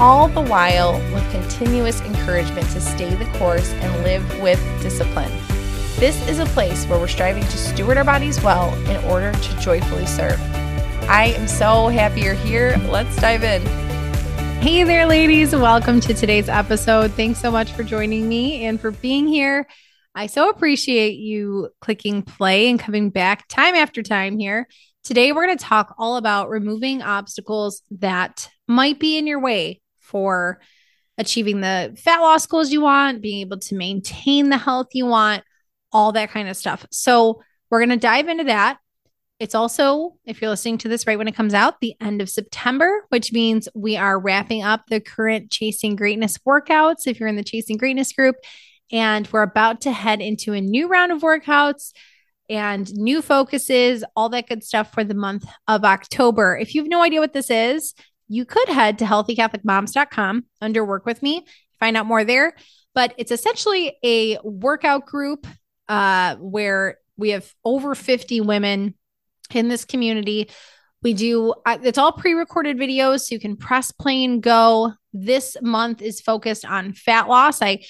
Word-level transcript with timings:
all 0.00 0.28
the 0.28 0.40
while 0.40 0.92
with 1.12 1.28
continuous 1.32 2.00
encouragement 2.02 2.68
to 2.70 2.80
stay 2.80 3.12
the 3.16 3.24
course 3.36 3.72
and 3.72 4.04
live 4.04 4.40
with 4.40 4.60
discipline. 4.80 5.32
This 5.96 6.24
is 6.28 6.38
a 6.38 6.46
place 6.46 6.86
where 6.86 7.00
we're 7.00 7.08
striving 7.08 7.42
to 7.42 7.58
steward 7.58 7.96
our 7.96 8.04
bodies 8.04 8.40
well 8.40 8.72
in 8.88 9.04
order 9.06 9.32
to 9.32 9.58
joyfully 9.58 10.06
serve. 10.06 10.40
I 11.08 11.34
am 11.36 11.48
so 11.48 11.88
happy 11.88 12.20
you're 12.20 12.34
here. 12.34 12.76
Let's 12.88 13.16
dive 13.16 13.42
in. 13.42 13.62
Hey 14.62 14.84
there, 14.84 15.04
ladies. 15.04 15.52
Welcome 15.52 15.98
to 16.02 16.14
today's 16.14 16.48
episode. 16.48 17.10
Thanks 17.14 17.40
so 17.40 17.50
much 17.50 17.72
for 17.72 17.82
joining 17.82 18.28
me 18.28 18.66
and 18.66 18.80
for 18.80 18.92
being 18.92 19.26
here. 19.26 19.66
I 20.14 20.28
so 20.28 20.48
appreciate 20.48 21.18
you 21.18 21.70
clicking 21.80 22.22
play 22.22 22.70
and 22.70 22.78
coming 22.78 23.10
back 23.10 23.48
time 23.48 23.74
after 23.74 24.04
time 24.04 24.38
here. 24.38 24.68
Today, 25.02 25.32
we're 25.32 25.46
going 25.46 25.58
to 25.58 25.64
talk 25.64 25.96
all 25.98 26.16
about 26.18 26.50
removing 26.50 27.02
obstacles 27.02 27.82
that 27.98 28.48
might 28.68 29.00
be 29.00 29.18
in 29.18 29.26
your 29.26 29.40
way 29.40 29.80
for 30.08 30.60
achieving 31.16 31.60
the 31.60 31.96
fat 32.02 32.18
loss 32.18 32.46
goals 32.46 32.70
you 32.70 32.80
want, 32.80 33.22
being 33.22 33.40
able 33.40 33.58
to 33.58 33.74
maintain 33.74 34.48
the 34.50 34.58
health 34.58 34.88
you 34.92 35.06
want, 35.06 35.44
all 35.92 36.12
that 36.12 36.30
kind 36.30 36.48
of 36.48 36.56
stuff. 36.56 36.86
So, 36.90 37.42
we're 37.70 37.80
going 37.80 37.90
to 37.90 37.96
dive 37.96 38.28
into 38.28 38.44
that. 38.44 38.78
It's 39.38 39.54
also, 39.54 40.16
if 40.24 40.40
you're 40.40 40.50
listening 40.50 40.78
to 40.78 40.88
this 40.88 41.06
right 41.06 41.18
when 41.18 41.28
it 41.28 41.36
comes 41.36 41.54
out, 41.54 41.80
the 41.80 41.94
end 42.00 42.20
of 42.20 42.28
September, 42.28 43.04
which 43.10 43.32
means 43.32 43.68
we 43.74 43.96
are 43.96 44.18
wrapping 44.18 44.62
up 44.62 44.84
the 44.88 45.00
current 45.00 45.50
Chasing 45.50 45.94
Greatness 45.94 46.38
workouts. 46.38 47.06
If 47.06 47.20
you're 47.20 47.28
in 47.28 47.36
the 47.36 47.44
Chasing 47.44 47.76
Greatness 47.76 48.12
group, 48.12 48.36
and 48.90 49.28
we're 49.30 49.42
about 49.42 49.82
to 49.82 49.92
head 49.92 50.20
into 50.20 50.54
a 50.54 50.60
new 50.60 50.88
round 50.88 51.12
of 51.12 51.20
workouts 51.20 51.92
and 52.48 52.92
new 52.94 53.20
focuses, 53.20 54.02
all 54.16 54.30
that 54.30 54.48
good 54.48 54.64
stuff 54.64 54.92
for 54.92 55.04
the 55.04 55.14
month 55.14 55.44
of 55.68 55.84
October. 55.84 56.56
If 56.56 56.74
you 56.74 56.82
have 56.82 56.88
no 56.88 57.02
idea 57.02 57.20
what 57.20 57.34
this 57.34 57.50
is, 57.50 57.94
you 58.28 58.44
could 58.44 58.68
head 58.68 58.98
to 58.98 59.04
healthycatholicmoms.com 59.04 60.44
under 60.60 60.84
work 60.84 61.06
with 61.06 61.22
me, 61.22 61.46
find 61.80 61.96
out 61.96 62.06
more 62.06 62.24
there. 62.24 62.54
But 62.94 63.14
it's 63.16 63.30
essentially 63.30 63.96
a 64.04 64.38
workout 64.42 65.06
group 65.06 65.46
uh, 65.88 66.36
where 66.36 66.98
we 67.16 67.30
have 67.30 67.52
over 67.64 67.94
50 67.94 68.40
women 68.42 68.94
in 69.52 69.68
this 69.68 69.84
community. 69.84 70.50
We 71.02 71.14
do, 71.14 71.54
uh, 71.64 71.78
it's 71.82 71.98
all 71.98 72.12
pre 72.12 72.34
recorded 72.34 72.76
videos, 72.76 73.20
so 73.20 73.34
you 73.34 73.40
can 73.40 73.56
press 73.56 73.92
play 73.92 74.24
and 74.24 74.42
go. 74.42 74.94
This 75.12 75.56
month 75.62 76.02
is 76.02 76.20
focused 76.20 76.64
on 76.64 76.92
fat 76.92 77.28
loss. 77.28 77.62
I 77.62 77.84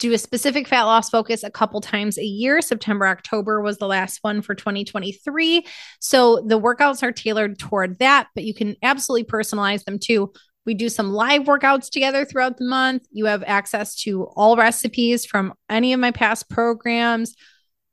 do 0.00 0.12
a 0.12 0.18
specific 0.18 0.66
fat 0.66 0.82
loss 0.82 1.08
focus 1.10 1.44
a 1.44 1.50
couple 1.50 1.80
times 1.80 2.18
a 2.18 2.24
year. 2.24 2.60
September, 2.60 3.06
October 3.06 3.60
was 3.60 3.78
the 3.78 3.86
last 3.86 4.18
one 4.22 4.42
for 4.42 4.54
2023. 4.54 5.64
So 6.00 6.42
the 6.46 6.60
workouts 6.60 7.02
are 7.02 7.12
tailored 7.12 7.58
toward 7.58 7.98
that, 8.00 8.28
but 8.34 8.44
you 8.44 8.54
can 8.54 8.76
absolutely 8.82 9.24
personalize 9.24 9.84
them 9.84 9.98
too. 9.98 10.32
We 10.66 10.74
do 10.74 10.88
some 10.88 11.12
live 11.12 11.42
workouts 11.42 11.90
together 11.90 12.24
throughout 12.24 12.56
the 12.56 12.64
month. 12.64 13.06
You 13.10 13.26
have 13.26 13.44
access 13.46 13.94
to 14.02 14.24
all 14.34 14.56
recipes 14.56 15.26
from 15.26 15.52
any 15.68 15.92
of 15.92 16.00
my 16.00 16.10
past 16.10 16.48
programs, 16.48 17.34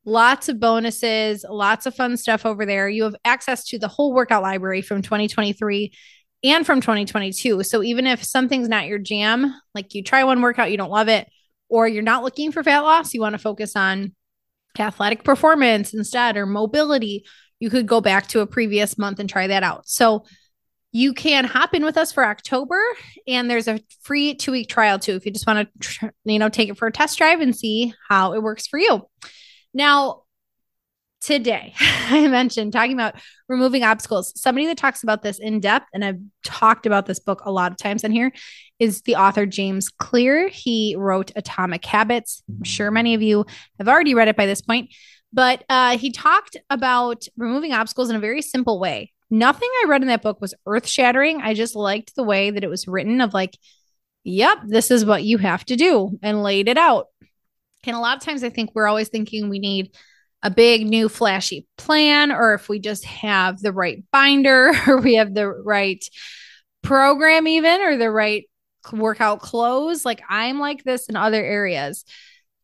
lots 0.06 0.50
of 0.50 0.60
bonuses, 0.60 1.46
lots 1.48 1.86
of 1.86 1.96
fun 1.96 2.18
stuff 2.18 2.46
over 2.46 2.66
there. 2.66 2.88
You 2.88 3.04
have 3.04 3.16
access 3.26 3.66
to 3.66 3.80
the 3.80 3.90
whole 3.90 4.14
workout 4.14 4.42
library 4.42 4.82
from 4.82 5.02
2023 5.02 5.92
and 6.44 6.66
from 6.66 6.82
2022. 6.82 7.64
So 7.64 7.84
even 7.84 8.08
if 8.08 8.24
something's 8.24 8.70
not 8.70 8.88
your 8.88 9.00
jam, 9.00 9.54
like 9.76 9.94
you 9.94 10.04
try 10.04 10.24
one 10.24 10.42
workout, 10.42 10.72
you 10.72 10.78
don't 10.78 10.90
love 10.90 11.10
it, 11.10 11.28
or 11.72 11.88
you're 11.88 12.04
not 12.04 12.22
looking 12.22 12.52
for 12.52 12.62
fat 12.62 12.82
loss, 12.82 13.14
you 13.14 13.22
want 13.22 13.34
to 13.34 13.40
focus 13.40 13.76
on 13.76 14.14
athletic 14.78 15.24
performance 15.24 15.94
instead 15.94 16.38
or 16.38 16.46
mobility, 16.46 17.26
you 17.60 17.70
could 17.70 17.88
go 17.88 18.02
back 18.02 18.28
to 18.28 18.42
a 18.42 18.48
previous 18.48 18.98
month 18.98 19.20
and 19.20 19.30
try 19.30 19.48
that 19.48 19.64
out. 19.64 19.88
So 19.88 20.26
you 20.92 21.14
can 21.14 21.46
hop 21.46 21.74
in 21.74 21.86
with 21.86 21.98
us 21.98 22.12
for 22.12 22.26
October 22.26 22.82
and 23.26 23.50
there's 23.50 23.70
a 23.70 23.80
free 24.02 24.36
2-week 24.36 24.68
trial 24.68 25.00
too 25.00 25.16
if 25.16 25.26
you 25.26 25.32
just 25.32 25.48
want 25.48 25.70
to 25.80 26.12
you 26.26 26.38
know 26.38 26.50
take 26.50 26.68
it 26.68 26.78
for 26.78 26.88
a 26.88 26.92
test 26.92 27.18
drive 27.18 27.40
and 27.40 27.56
see 27.56 27.94
how 28.10 28.34
it 28.34 28.44
works 28.44 28.68
for 28.68 28.78
you. 28.78 29.08
Now, 29.74 30.24
today 31.22 31.74
I 31.80 32.28
mentioned 32.28 32.74
talking 32.74 32.94
about 32.94 33.16
removing 33.48 33.84
obstacles. 33.84 34.34
Somebody 34.40 34.68
that 34.68 34.78
talks 34.78 35.04
about 35.04 35.22
this 35.22 35.40
in 35.40 35.60
depth, 35.60 35.88
and 35.94 36.04
I've 36.04 36.20
talked 36.44 36.86
about 36.86 37.06
this 37.06 37.20
book 37.20 37.42
a 37.46 37.52
lot 37.52 37.72
of 37.72 37.78
times 37.78 38.04
on 38.04 38.12
here, 38.12 38.32
is 38.80 39.04
the 39.04 39.16
author 39.16 39.46
James 39.46 39.90
Clear. 39.90 40.50
He 40.50 40.96
wrote 40.98 41.32
Atomic 41.36 41.86
Habits. 41.86 42.44
I'm 42.50 42.64
sure 42.64 42.92
many 42.92 43.14
of 43.14 43.22
you 43.22 43.46
have 43.78 43.88
already 43.88 44.14
read 44.14 44.28
it 44.28 44.36
by 44.36 44.46
this 44.46 44.62
point, 44.62 44.94
but 45.32 45.64
uh, 45.70 45.98
he 45.98 46.12
talked 46.12 46.58
about 46.70 47.26
removing 47.38 47.72
obstacles 47.72 48.10
in 48.10 48.16
a 48.16 48.20
very 48.20 48.42
simple 48.42 48.80
way. 48.80 49.14
Nothing 49.30 49.70
I 49.84 49.86
read 49.88 50.02
in 50.02 50.10
that 50.10 50.24
book 50.24 50.42
was 50.42 50.54
earth 50.66 50.88
shattering. 50.88 51.42
I 51.42 51.54
just 51.54 51.76
liked 51.76 52.16
the 52.16 52.24
way 52.24 52.52
that 52.52 52.64
it 52.64 52.70
was 52.70 52.88
written, 52.88 53.22
of 53.22 53.34
like, 53.34 53.58
yep, 54.24 54.58
this 54.66 54.92
is 54.92 55.06
what 55.06 55.24
you 55.24 55.38
have 55.38 55.64
to 55.66 55.78
do, 55.78 56.20
and 56.22 56.44
laid 56.44 56.68
it 56.68 56.78
out. 56.78 57.08
And 57.86 57.96
a 57.96 58.00
lot 58.00 58.18
of 58.18 58.24
times 58.24 58.44
I 58.44 58.50
think 58.50 58.72
we're 58.74 58.88
always 58.88 59.08
thinking 59.08 59.50
we 59.50 59.60
need 59.60 59.92
a 60.44 60.50
big 60.50 60.86
new 60.86 61.08
flashy 61.08 61.68
plan 61.78 62.32
or 62.32 62.54
if 62.54 62.68
we 62.68 62.80
just 62.80 63.06
have 63.06 63.60
the 63.60 63.72
right 63.72 64.04
binder 64.12 64.72
or 64.88 64.98
we 64.98 65.16
have 65.16 65.34
the 65.34 65.48
right 65.48 66.04
program 66.82 67.48
even 67.48 67.82
or 67.82 67.98
the 67.98 68.10
right 68.10 68.46
workout 68.92 69.40
clothes 69.40 70.04
like 70.04 70.24
i'm 70.28 70.60
like 70.60 70.84
this 70.84 71.08
in 71.08 71.16
other 71.16 71.44
areas. 71.44 72.04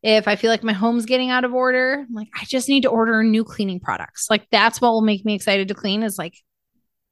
If 0.03 0.27
i 0.27 0.35
feel 0.35 0.49
like 0.49 0.63
my 0.63 0.73
home's 0.73 1.05
getting 1.05 1.29
out 1.29 1.43
of 1.43 1.53
order 1.53 2.05
I'm 2.07 2.13
like 2.13 2.29
i 2.39 2.45
just 2.45 2.69
need 2.69 2.83
to 2.83 2.89
order 2.89 3.23
new 3.23 3.43
cleaning 3.43 3.79
products. 3.79 4.27
Like 4.29 4.47
that's 4.51 4.81
what 4.81 4.91
will 4.91 5.01
make 5.01 5.25
me 5.25 5.35
excited 5.35 5.67
to 5.67 5.73
clean 5.75 6.03
is 6.03 6.17
like 6.17 6.35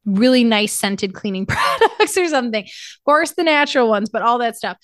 really 0.06 0.44
nice 0.44 0.74
scented 0.74 1.13
cleaning 1.13 1.45
products 1.48 2.18
or 2.18 2.28
something. 2.28 2.63
Of 2.63 3.04
course 3.06 3.31
the 3.31 3.44
natural 3.44 3.89
ones 3.89 4.10
but 4.10 4.22
all 4.22 4.39
that 4.39 4.56
stuff. 4.56 4.78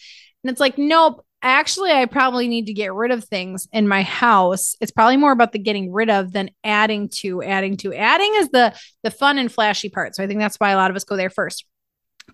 And 0.43 0.51
it's 0.51 0.59
like 0.59 0.77
nope 0.77 1.25
actually 1.41 1.91
I 1.91 2.05
probably 2.05 2.47
need 2.47 2.67
to 2.67 2.73
get 2.73 2.93
rid 2.93 3.11
of 3.11 3.23
things 3.23 3.67
in 3.71 3.87
my 3.87 4.03
house. 4.03 4.75
It's 4.81 4.91
probably 4.91 5.17
more 5.17 5.31
about 5.31 5.51
the 5.51 5.59
getting 5.59 5.91
rid 5.91 6.09
of 6.09 6.31
than 6.31 6.51
adding 6.63 7.09
to, 7.19 7.43
adding 7.43 7.77
to. 7.77 7.93
Adding 7.93 8.33
is 8.35 8.49
the 8.49 8.75
the 9.03 9.11
fun 9.11 9.37
and 9.37 9.51
flashy 9.51 9.89
part. 9.89 10.15
So 10.15 10.23
I 10.23 10.27
think 10.27 10.39
that's 10.39 10.57
why 10.57 10.71
a 10.71 10.77
lot 10.77 10.89
of 10.89 10.95
us 10.95 11.03
go 11.03 11.15
there 11.15 11.29
first. 11.29 11.65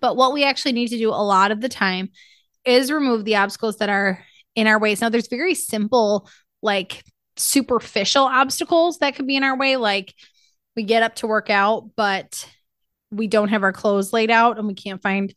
But 0.00 0.16
what 0.16 0.32
we 0.32 0.44
actually 0.44 0.72
need 0.72 0.88
to 0.88 0.98
do 0.98 1.10
a 1.10 1.24
lot 1.24 1.50
of 1.50 1.60
the 1.60 1.68
time 1.68 2.10
is 2.64 2.92
remove 2.92 3.24
the 3.24 3.36
obstacles 3.36 3.78
that 3.78 3.88
are 3.88 4.22
in 4.54 4.66
our 4.66 4.78
ways. 4.78 5.00
Now 5.00 5.08
there's 5.08 5.28
very 5.28 5.54
simple 5.54 6.28
like 6.62 7.04
superficial 7.36 8.24
obstacles 8.24 8.98
that 8.98 9.14
could 9.14 9.26
be 9.26 9.36
in 9.36 9.44
our 9.44 9.56
way 9.56 9.76
like 9.76 10.12
we 10.76 10.82
get 10.82 11.02
up 11.02 11.14
to 11.14 11.26
work 11.26 11.50
out 11.50 11.88
but 11.96 12.48
we 13.10 13.26
don't 13.26 13.48
have 13.48 13.62
our 13.62 13.72
clothes 13.72 14.12
laid 14.12 14.30
out 14.30 14.58
and 14.58 14.66
we 14.66 14.74
can't 14.74 15.02
find 15.02 15.34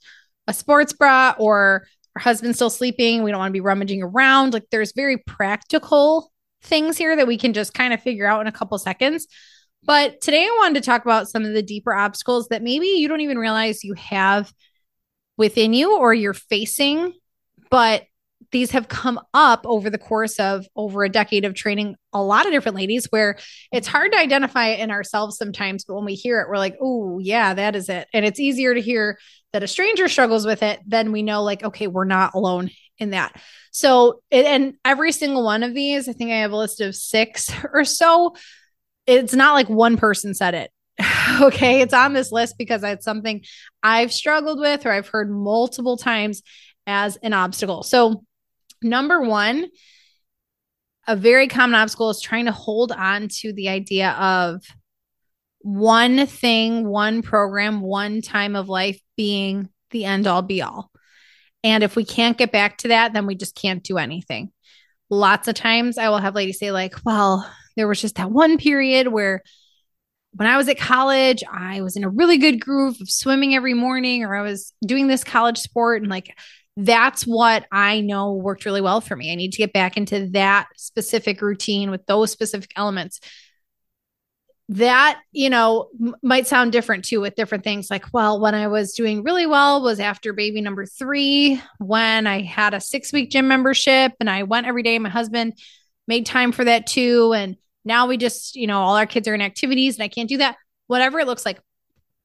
a 0.48 0.54
sports 0.54 0.94
bra 0.94 1.36
or 1.38 1.88
husband's 2.18 2.58
still 2.58 2.70
sleeping. 2.70 3.24
We 3.24 3.32
don't 3.32 3.40
want 3.40 3.50
to 3.50 3.54
be 3.54 3.62
rummaging 3.62 4.04
around. 4.04 4.54
Like 4.54 4.66
there's 4.72 4.94
very 4.94 5.18
practical 5.18 6.32
things 6.64 6.98
here 6.98 7.16
that 7.16 7.28
we 7.28 7.38
can 7.38 7.54
just 7.54 7.74
kind 7.74 7.94
of 7.94 8.02
figure 8.02 8.26
out 8.26 8.42
in 8.42 8.48
a 8.48 8.52
couple 8.52 8.78
seconds. 8.78 9.28
But 9.84 10.22
today 10.22 10.44
I 10.44 10.56
wanted 10.60 10.82
to 10.82 10.86
talk 10.86 11.04
about 11.04 11.30
some 11.30 11.44
of 11.44 11.54
the 11.54 11.64
deeper 11.64 11.94
obstacles 11.94 12.50
that 12.50 12.62
maybe 12.62 12.88
you 12.88 13.08
don't 13.08 13.22
even 13.22 13.40
realize 13.40 13.84
you 13.84 13.96
have 13.96 14.54
within 15.38 15.74
you 15.74 15.98
or 15.98 16.14
you're 16.14 16.34
facing, 16.36 17.14
but 17.72 18.04
these 18.52 18.72
have 18.72 18.88
come 18.88 19.20
up 19.34 19.62
over 19.66 19.90
the 19.90 19.98
course 19.98 20.40
of 20.40 20.68
over 20.76 21.04
a 21.04 21.10
decade 21.10 21.46
of 21.46 21.54
training 21.54 21.96
a 22.14 22.22
lot 22.22 22.46
of 22.46 22.52
different 22.52 22.76
ladies 22.76 23.08
where 23.10 23.38
it's 23.72 23.88
hard 23.88 24.12
to 24.12 24.18
identify 24.18 24.68
it 24.68 24.80
in 24.80 24.92
ourselves 24.92 25.38
sometimes 25.38 25.86
but 25.86 25.96
when 25.96 26.06
we 26.06 26.14
hear 26.14 26.42
it 26.42 26.50
we're 26.50 26.58
like 26.58 26.78
oh 26.82 27.20
yeah 27.20 27.54
that 27.54 27.76
is 27.76 27.90
it. 27.90 28.08
And 28.14 28.26
it's 28.26 28.40
easier 28.40 28.74
to 28.74 28.82
hear 28.82 29.18
that 29.54 29.64
a 29.64 29.68
stranger 29.68 30.08
struggles 30.08 30.46
with 30.46 30.64
it 30.64 30.80
then 30.86 31.12
we 31.12 31.24
know 31.24 31.44
like 31.44 31.64
okay 31.64 31.88
we're 31.88 32.06
not 32.06 32.34
alone 32.34 32.70
in 32.98 33.12
that. 33.12 33.36
So 33.72 34.22
and 34.32 34.76
every 34.86 35.12
single 35.12 35.44
one 35.44 35.64
of 35.64 35.74
these 35.74 36.08
i 36.08 36.14
think 36.14 36.32
i 36.32 36.38
have 36.38 36.52
a 36.52 36.58
list 36.58 36.82
of 36.82 36.96
six 36.96 37.52
or 37.74 37.84
so 37.86 38.36
it's 39.08 39.34
not 39.34 39.54
like 39.54 39.70
one 39.70 39.98
person 39.98 40.34
said 40.34 40.54
it. 40.54 40.72
Okay 41.42 41.82
it's 41.82 41.94
on 41.94 42.14
this 42.14 42.32
list 42.32 42.56
because 42.58 42.84
it's 42.84 43.06
something 43.06 43.44
i've 43.82 44.12
struggled 44.12 44.60
with 44.60 44.86
or 44.86 44.92
i've 44.92 45.08
heard 45.08 45.32
multiple 45.32 45.98
times 45.98 46.44
as 46.88 47.18
an 47.18 47.34
obstacle. 47.34 47.84
So 47.84 48.24
Number 48.82 49.22
one, 49.22 49.68
a 51.08 51.16
very 51.16 51.48
common 51.48 51.76
obstacle 51.76 52.10
is 52.10 52.22
trying 52.22 52.46
to 52.46 52.52
hold 52.52 52.92
on 52.92 53.28
to 53.28 53.54
the 53.54 53.70
idea 53.70 54.12
of 54.12 54.64
one 55.60 56.26
thing, 56.26 56.88
one 56.88 57.22
program, 57.22 57.82
one 57.82 58.22
time 58.22 58.56
of 58.56 58.70
life 58.70 59.00
being 59.16 59.70
the 59.92 60.06
end 60.06 60.28
all 60.28 60.42
be 60.42 60.62
all. 60.62 60.92
And 61.64 61.84
if 61.84 61.96
we 61.96 62.04
can't 62.06 62.38
get 62.38 62.52
back 62.52 62.80
to 62.80 62.90
that, 62.90 63.14
then 63.14 63.28
we 63.28 63.36
just 63.36 63.56
can't 63.56 63.84
do 63.84 63.98
anything. 63.98 64.52
Lots 65.10 65.48
of 65.48 65.56
times 65.56 65.98
I 65.98 66.10
will 66.10 66.18
have 66.18 66.36
ladies 66.36 66.58
say, 66.58 66.72
like, 66.72 66.96
well, 67.06 67.48
there 67.76 67.88
was 67.88 68.02
just 68.02 68.16
that 68.16 68.32
one 68.32 68.58
period 68.58 69.08
where 69.08 69.44
when 70.34 70.48
I 70.48 70.58
was 70.58 70.70
at 70.70 70.80
college, 70.80 71.44
I 71.52 71.82
was 71.82 71.98
in 71.98 72.04
a 72.04 72.10
really 72.10 72.38
good 72.38 72.62
groove 72.62 73.00
of 73.02 73.10
swimming 73.10 73.54
every 73.54 73.74
morning, 73.74 74.24
or 74.24 74.36
I 74.36 74.42
was 74.42 74.74
doing 74.86 75.08
this 75.08 75.24
college 75.24 75.58
sport 75.58 76.02
and 76.02 76.10
like 76.10 76.36
that's 76.78 77.24
what 77.24 77.66
I 77.72 78.02
know 78.02 78.34
worked 78.34 78.66
really 78.66 78.82
well 78.82 79.02
for 79.02 79.16
me. 79.16 79.32
I 79.32 79.36
need 79.36 79.52
to 79.52 79.58
get 79.58 79.74
back 79.74 79.98
into 79.98 80.28
that 80.30 80.68
specific 80.78 81.42
routine 81.42 81.92
with 81.92 82.06
those 82.06 82.32
specific 82.32 82.72
elements. 82.76 83.20
That, 84.70 85.20
you 85.34 85.50
know, 85.50 85.90
m- 86.02 86.16
might 86.24 86.48
sound 86.48 86.72
different 86.72 87.04
too 87.04 87.20
with 87.20 87.36
different 87.36 87.66
things. 87.66 87.92
Like, 87.92 88.06
well, 88.14 88.40
when 88.40 88.56
I 88.56 88.68
was 88.68 88.94
doing 88.94 89.22
really 89.22 89.46
well 89.46 89.82
was 89.82 90.00
after 90.00 90.32
baby 90.32 90.62
number 90.62 90.86
three, 90.86 91.62
when 91.80 92.26
I 92.26 92.42
had 92.42 92.74
a 92.74 92.80
six 92.80 93.12
week 93.12 93.32
gym 93.32 93.50
membership 93.50 94.14
and 94.22 94.30
I 94.30 94.44
went 94.44 94.68
every 94.68 94.84
day. 94.84 94.98
My 94.98 95.10
husband 95.10 95.54
made 96.08 96.26
time 96.26 96.54
for 96.54 96.64
that 96.64 96.88
too. 96.88 97.34
And 97.34 97.58
now 97.84 98.08
we 98.08 98.16
just, 98.16 98.56
you 98.56 98.68
know, 98.68 98.80
all 98.80 98.96
our 98.96 99.06
kids 99.06 99.28
are 99.28 99.36
in 99.36 99.42
activities 99.42 99.96
and 99.96 100.04
I 100.04 100.08
can't 100.08 100.30
do 100.30 100.38
that. 100.38 100.56
Whatever 100.88 101.20
it 101.20 101.28
looks 101.28 101.46
like, 101.46 101.60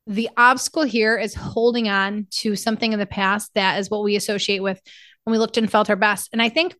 the 0.06 0.30
obstacle 0.36 0.84
here 0.84 1.16
is 1.16 1.34
holding 1.34 1.88
on 1.88 2.26
to 2.30 2.54
something 2.54 2.92
in 2.92 2.98
the 2.98 3.06
past 3.06 3.50
that 3.54 3.78
is 3.78 3.90
what 3.90 4.04
we 4.04 4.16
associate 4.16 4.62
with 4.62 4.80
when 5.24 5.32
we 5.32 5.38
looked 5.38 5.56
and 5.56 5.70
felt 5.70 5.90
our 5.90 5.96
best. 5.96 6.28
And 6.32 6.40
I 6.40 6.48
think 6.48 6.74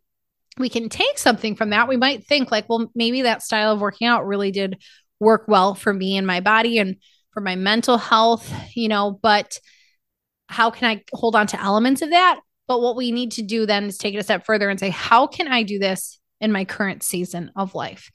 we 0.58 0.68
can 0.68 0.88
take 0.88 1.18
something 1.18 1.56
from 1.56 1.70
that. 1.70 1.88
We 1.88 1.96
might 1.96 2.26
think, 2.26 2.50
like, 2.50 2.68
well, 2.68 2.90
maybe 2.94 3.22
that 3.22 3.42
style 3.42 3.72
of 3.72 3.80
working 3.80 4.06
out 4.06 4.26
really 4.26 4.52
did 4.52 4.80
work 5.18 5.46
well 5.48 5.74
for 5.74 5.92
me 5.92 6.16
and 6.16 6.26
my 6.26 6.40
body 6.40 6.78
and 6.78 6.96
for 7.32 7.40
my 7.40 7.56
mental 7.56 7.98
health, 7.98 8.50
you 8.74 8.88
know, 8.88 9.18
but 9.22 9.58
how 10.48 10.70
can 10.70 10.88
I 10.88 11.02
hold 11.12 11.36
on 11.36 11.46
to 11.48 11.60
elements 11.60 12.02
of 12.02 12.10
that? 12.10 12.40
But 12.68 12.80
what 12.80 12.96
we 12.96 13.12
need 13.12 13.32
to 13.32 13.42
do 13.42 13.66
then 13.66 13.84
is 13.84 13.98
take 13.98 14.14
it 14.14 14.18
a 14.18 14.22
step 14.22 14.46
further 14.46 14.70
and 14.70 14.80
say, 14.80 14.90
how 14.90 15.26
can 15.26 15.48
I 15.48 15.62
do 15.62 15.78
this 15.78 16.18
in 16.40 16.52
my 16.52 16.64
current 16.64 17.02
season 17.02 17.50
of 17.56 17.74
life? 17.74 18.10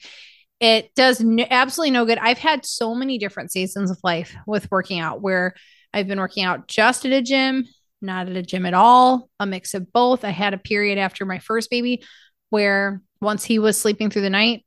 It 0.62 0.94
does 0.94 1.20
absolutely 1.50 1.90
no 1.90 2.06
good. 2.06 2.18
I've 2.18 2.38
had 2.38 2.64
so 2.64 2.94
many 2.94 3.18
different 3.18 3.50
seasons 3.50 3.90
of 3.90 3.98
life 4.04 4.32
with 4.46 4.70
working 4.70 5.00
out 5.00 5.20
where 5.20 5.54
I've 5.92 6.06
been 6.06 6.20
working 6.20 6.44
out 6.44 6.68
just 6.68 7.04
at 7.04 7.10
a 7.10 7.20
gym, 7.20 7.66
not 8.00 8.28
at 8.28 8.36
a 8.36 8.42
gym 8.42 8.64
at 8.64 8.72
all, 8.72 9.28
a 9.40 9.44
mix 9.44 9.74
of 9.74 9.92
both. 9.92 10.24
I 10.24 10.30
had 10.30 10.54
a 10.54 10.58
period 10.58 10.98
after 10.98 11.26
my 11.26 11.40
first 11.40 11.68
baby 11.68 12.04
where 12.50 13.02
once 13.20 13.42
he 13.42 13.58
was 13.58 13.76
sleeping 13.76 14.08
through 14.08 14.22
the 14.22 14.30
night, 14.30 14.64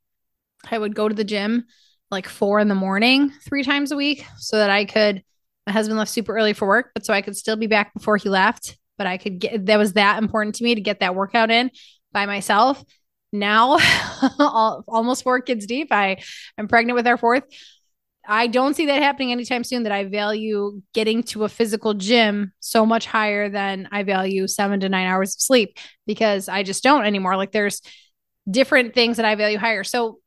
I 0.69 0.77
would 0.77 0.95
go 0.95 1.07
to 1.07 1.15
the 1.15 1.23
gym 1.23 1.63
like 2.11 2.27
four 2.27 2.59
in 2.59 2.67
the 2.67 2.75
morning, 2.75 3.31
three 3.47 3.63
times 3.63 3.93
a 3.93 3.95
week, 3.95 4.25
so 4.37 4.57
that 4.57 4.69
I 4.69 4.83
could. 4.83 5.23
My 5.65 5.71
husband 5.71 5.97
left 5.97 6.11
super 6.11 6.35
early 6.35 6.53
for 6.53 6.67
work, 6.67 6.91
but 6.93 7.05
so 7.05 7.13
I 7.13 7.21
could 7.21 7.37
still 7.37 7.55
be 7.55 7.67
back 7.67 7.93
before 7.93 8.17
he 8.17 8.27
left. 8.27 8.77
But 8.97 9.07
I 9.07 9.17
could 9.17 9.39
get 9.39 9.65
that 9.67 9.77
was 9.77 9.93
that 9.93 10.21
important 10.21 10.55
to 10.55 10.63
me 10.65 10.75
to 10.75 10.81
get 10.81 10.99
that 10.99 11.15
workout 11.15 11.51
in 11.51 11.71
by 12.11 12.25
myself 12.25 12.83
now 13.39 13.77
almost 14.87 15.23
four 15.23 15.41
kids 15.41 15.65
deep 15.65 15.89
i 15.91 16.17
am 16.57 16.67
pregnant 16.67 16.95
with 16.95 17.07
our 17.07 17.17
fourth. 17.17 17.43
I 18.27 18.47
don't 18.47 18.75
see 18.75 18.87
that 18.87 19.03
happening 19.03 19.31
anytime 19.31 19.63
soon 19.63 19.83
that 19.83 19.91
i 19.91 20.03
value 20.05 20.81
getting 20.93 21.23
to 21.23 21.43
a 21.43 21.49
physical 21.49 21.93
gym 21.93 22.53
so 22.59 22.85
much 22.85 23.05
higher 23.05 23.49
than 23.49 23.87
i 23.91 24.03
value 24.03 24.47
seven 24.47 24.79
to 24.79 24.89
nine 24.89 25.07
hours 25.07 25.35
of 25.35 25.41
sleep 25.41 25.77
because 26.07 26.49
i 26.49 26.63
just 26.63 26.83
don't 26.83 27.05
anymore. 27.05 27.37
Like 27.37 27.51
there's 27.51 27.81
different 28.49 28.93
things 28.93 29.17
that 29.17 29.25
i 29.25 29.35
value 29.35 29.57
higher. 29.57 29.83
So 29.83 30.19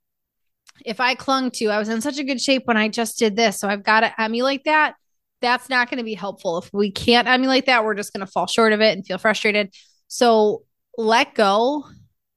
if 0.85 1.01
i 1.01 1.15
clung 1.15 1.51
to 1.51 1.67
i 1.67 1.79
was 1.79 1.89
in 1.89 2.01
such 2.01 2.19
a 2.19 2.25
good 2.25 2.41
shape 2.41 2.63
when 2.67 2.77
i 2.77 2.89
just 2.89 3.19
did 3.19 3.35
this 3.35 3.59
so 3.59 3.67
i've 3.67 3.83
got 3.83 4.01
to 4.01 4.21
emulate 4.21 4.65
that. 4.65 4.95
That's 5.41 5.69
not 5.69 5.89
going 5.89 5.99
to 5.99 6.05
be 6.05 6.15
helpful. 6.15 6.59
If 6.59 6.71
we 6.73 6.91
can't 6.91 7.27
emulate 7.29 7.67
that 7.67 7.85
we're 7.85 7.95
just 7.95 8.13
going 8.13 8.25
to 8.25 8.31
fall 8.31 8.47
short 8.47 8.73
of 8.73 8.81
it 8.81 8.97
and 8.97 9.05
feel 9.07 9.19
frustrated. 9.19 9.75
So 10.07 10.63
let 10.97 11.35
go 11.35 11.85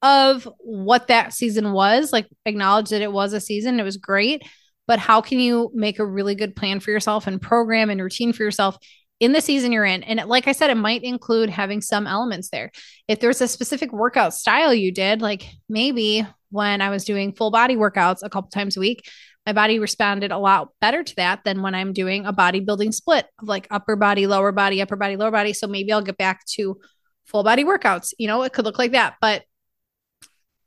of 0.01 0.47
what 0.59 1.07
that 1.07 1.33
season 1.33 1.73
was, 1.73 2.11
like 2.11 2.27
acknowledge 2.45 2.89
that 2.89 3.01
it 3.01 3.11
was 3.11 3.33
a 3.33 3.41
season, 3.41 3.79
it 3.79 3.83
was 3.83 3.97
great, 3.97 4.43
but 4.87 4.99
how 4.99 5.21
can 5.21 5.39
you 5.39 5.71
make 5.73 5.99
a 5.99 6.05
really 6.05 6.35
good 6.35 6.55
plan 6.55 6.79
for 6.79 6.91
yourself 6.91 7.27
and 7.27 7.41
program 7.41 7.89
and 7.89 8.01
routine 8.01 8.33
for 8.33 8.43
yourself 8.43 8.77
in 9.19 9.31
the 9.31 9.41
season 9.41 9.71
you're 9.71 9.85
in? 9.85 10.03
And 10.03 10.21
like 10.27 10.47
I 10.47 10.53
said, 10.53 10.69
it 10.69 10.75
might 10.75 11.03
include 11.03 11.49
having 11.49 11.81
some 11.81 12.07
elements 12.07 12.49
there. 12.49 12.71
If 13.07 13.19
there's 13.19 13.41
a 13.41 13.47
specific 13.47 13.93
workout 13.93 14.33
style 14.33 14.73
you 14.73 14.91
did, 14.91 15.21
like 15.21 15.47
maybe 15.69 16.25
when 16.49 16.81
I 16.81 16.89
was 16.89 17.05
doing 17.05 17.33
full 17.33 17.51
body 17.51 17.75
workouts 17.75 18.19
a 18.23 18.29
couple 18.29 18.49
times 18.49 18.75
a 18.75 18.79
week, 18.79 19.07
my 19.45 19.53
body 19.53 19.79
responded 19.79 20.31
a 20.31 20.37
lot 20.37 20.69
better 20.81 21.03
to 21.03 21.15
that 21.15 21.43
than 21.43 21.61
when 21.61 21.73
I'm 21.73 21.93
doing 21.93 22.25
a 22.25 22.33
bodybuilding 22.33 22.93
split 22.93 23.25
of 23.39 23.47
like 23.47 23.67
upper 23.71 23.95
body, 23.95 24.27
lower 24.27 24.51
body, 24.51 24.81
upper 24.81 24.95
body, 24.95 25.15
lower 25.15 25.31
body. 25.31 25.53
So 25.53 25.67
maybe 25.67 25.91
I'll 25.91 26.01
get 26.01 26.17
back 26.17 26.45
to 26.57 26.79
full 27.25 27.43
body 27.43 27.63
workouts. 27.63 28.13
You 28.19 28.27
know, 28.27 28.43
it 28.43 28.53
could 28.53 28.65
look 28.65 28.77
like 28.77 28.91
that, 28.91 29.15
but 29.21 29.43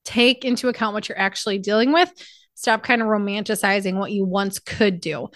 take 0.04 0.44
into 0.44 0.68
account 0.68 0.94
what 0.94 1.08
you're 1.08 1.18
actually 1.18 1.58
dealing 1.58 1.92
with. 1.92 2.10
Stop 2.54 2.82
kind 2.82 3.02
of 3.02 3.08
romanticizing 3.08 3.98
what 3.98 4.12
you 4.12 4.24
once 4.24 4.58
could 4.58 5.00
do. 5.00 5.28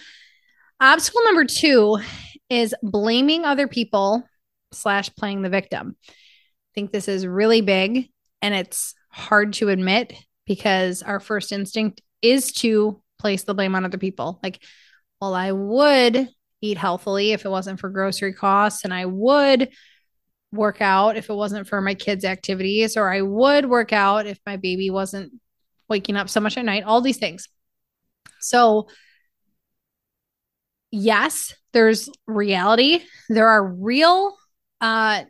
Obstacle 0.79 1.23
number 1.25 1.45
two 1.45 1.97
is 2.49 2.73
blaming 2.81 3.45
other 3.45 3.67
people 3.67 4.23
slash 4.71 5.09
playing 5.15 5.41
the 5.41 5.49
victim. 5.49 5.95
I 6.07 6.13
think 6.75 6.91
this 6.91 7.07
is 7.07 7.27
really 7.27 7.61
big 7.61 8.09
and 8.41 8.53
it's 8.53 8.93
hard 9.09 9.53
to 9.53 9.69
admit 9.69 10.13
because 10.45 11.03
our 11.03 11.19
first 11.19 11.51
instinct 11.51 12.01
is 12.21 12.51
to 12.51 13.01
place 13.19 13.43
the 13.43 13.53
blame 13.53 13.75
on 13.75 13.85
other 13.85 13.97
people. 13.97 14.39
Like, 14.41 14.61
well, 15.21 15.35
I 15.35 15.51
would 15.51 16.29
eat 16.61 16.77
healthily 16.77 17.31
if 17.31 17.45
it 17.45 17.49
wasn't 17.49 17.79
for 17.79 17.89
grocery 17.89 18.33
costs, 18.33 18.83
and 18.83 18.93
I 18.93 19.05
would 19.05 19.69
work 20.51 20.81
out 20.81 21.17
if 21.17 21.29
it 21.29 21.33
wasn't 21.33 21.67
for 21.67 21.81
my 21.81 21.93
kids' 21.93 22.25
activities, 22.25 22.97
or 22.97 23.11
I 23.11 23.21
would 23.21 23.69
work 23.69 23.93
out 23.93 24.25
if 24.25 24.39
my 24.45 24.57
baby 24.57 24.89
wasn't 24.89 25.33
waking 25.87 26.15
up 26.15 26.29
so 26.29 26.39
much 26.39 26.57
at 26.57 26.65
night, 26.65 26.83
all 26.83 27.01
these 27.01 27.17
things. 27.17 27.47
So, 28.39 28.87
yes, 30.91 31.53
there's 31.73 32.09
reality. 32.27 33.01
There 33.27 33.47
are 33.47 33.65
real 33.65 34.35
uh, 34.81 35.23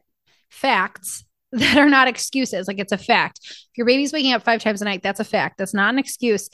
facts 0.50 1.24
that 1.52 1.78
are 1.78 1.90
not 1.90 2.08
excuses. 2.08 2.68
Like 2.68 2.80
it's 2.80 2.92
a 2.92 2.98
fact. 2.98 3.40
If 3.44 3.78
your 3.78 3.86
baby's 3.86 4.14
waking 4.14 4.34
up 4.34 4.44
five 4.44 4.62
times 4.62 4.82
a 4.82 4.86
night, 4.86 5.02
that's 5.04 5.20
a 5.20 5.26
fact. 5.26 5.58
That's 5.58 5.74
not 5.74 5.94
an 5.94 6.00
excuse. 6.00 6.50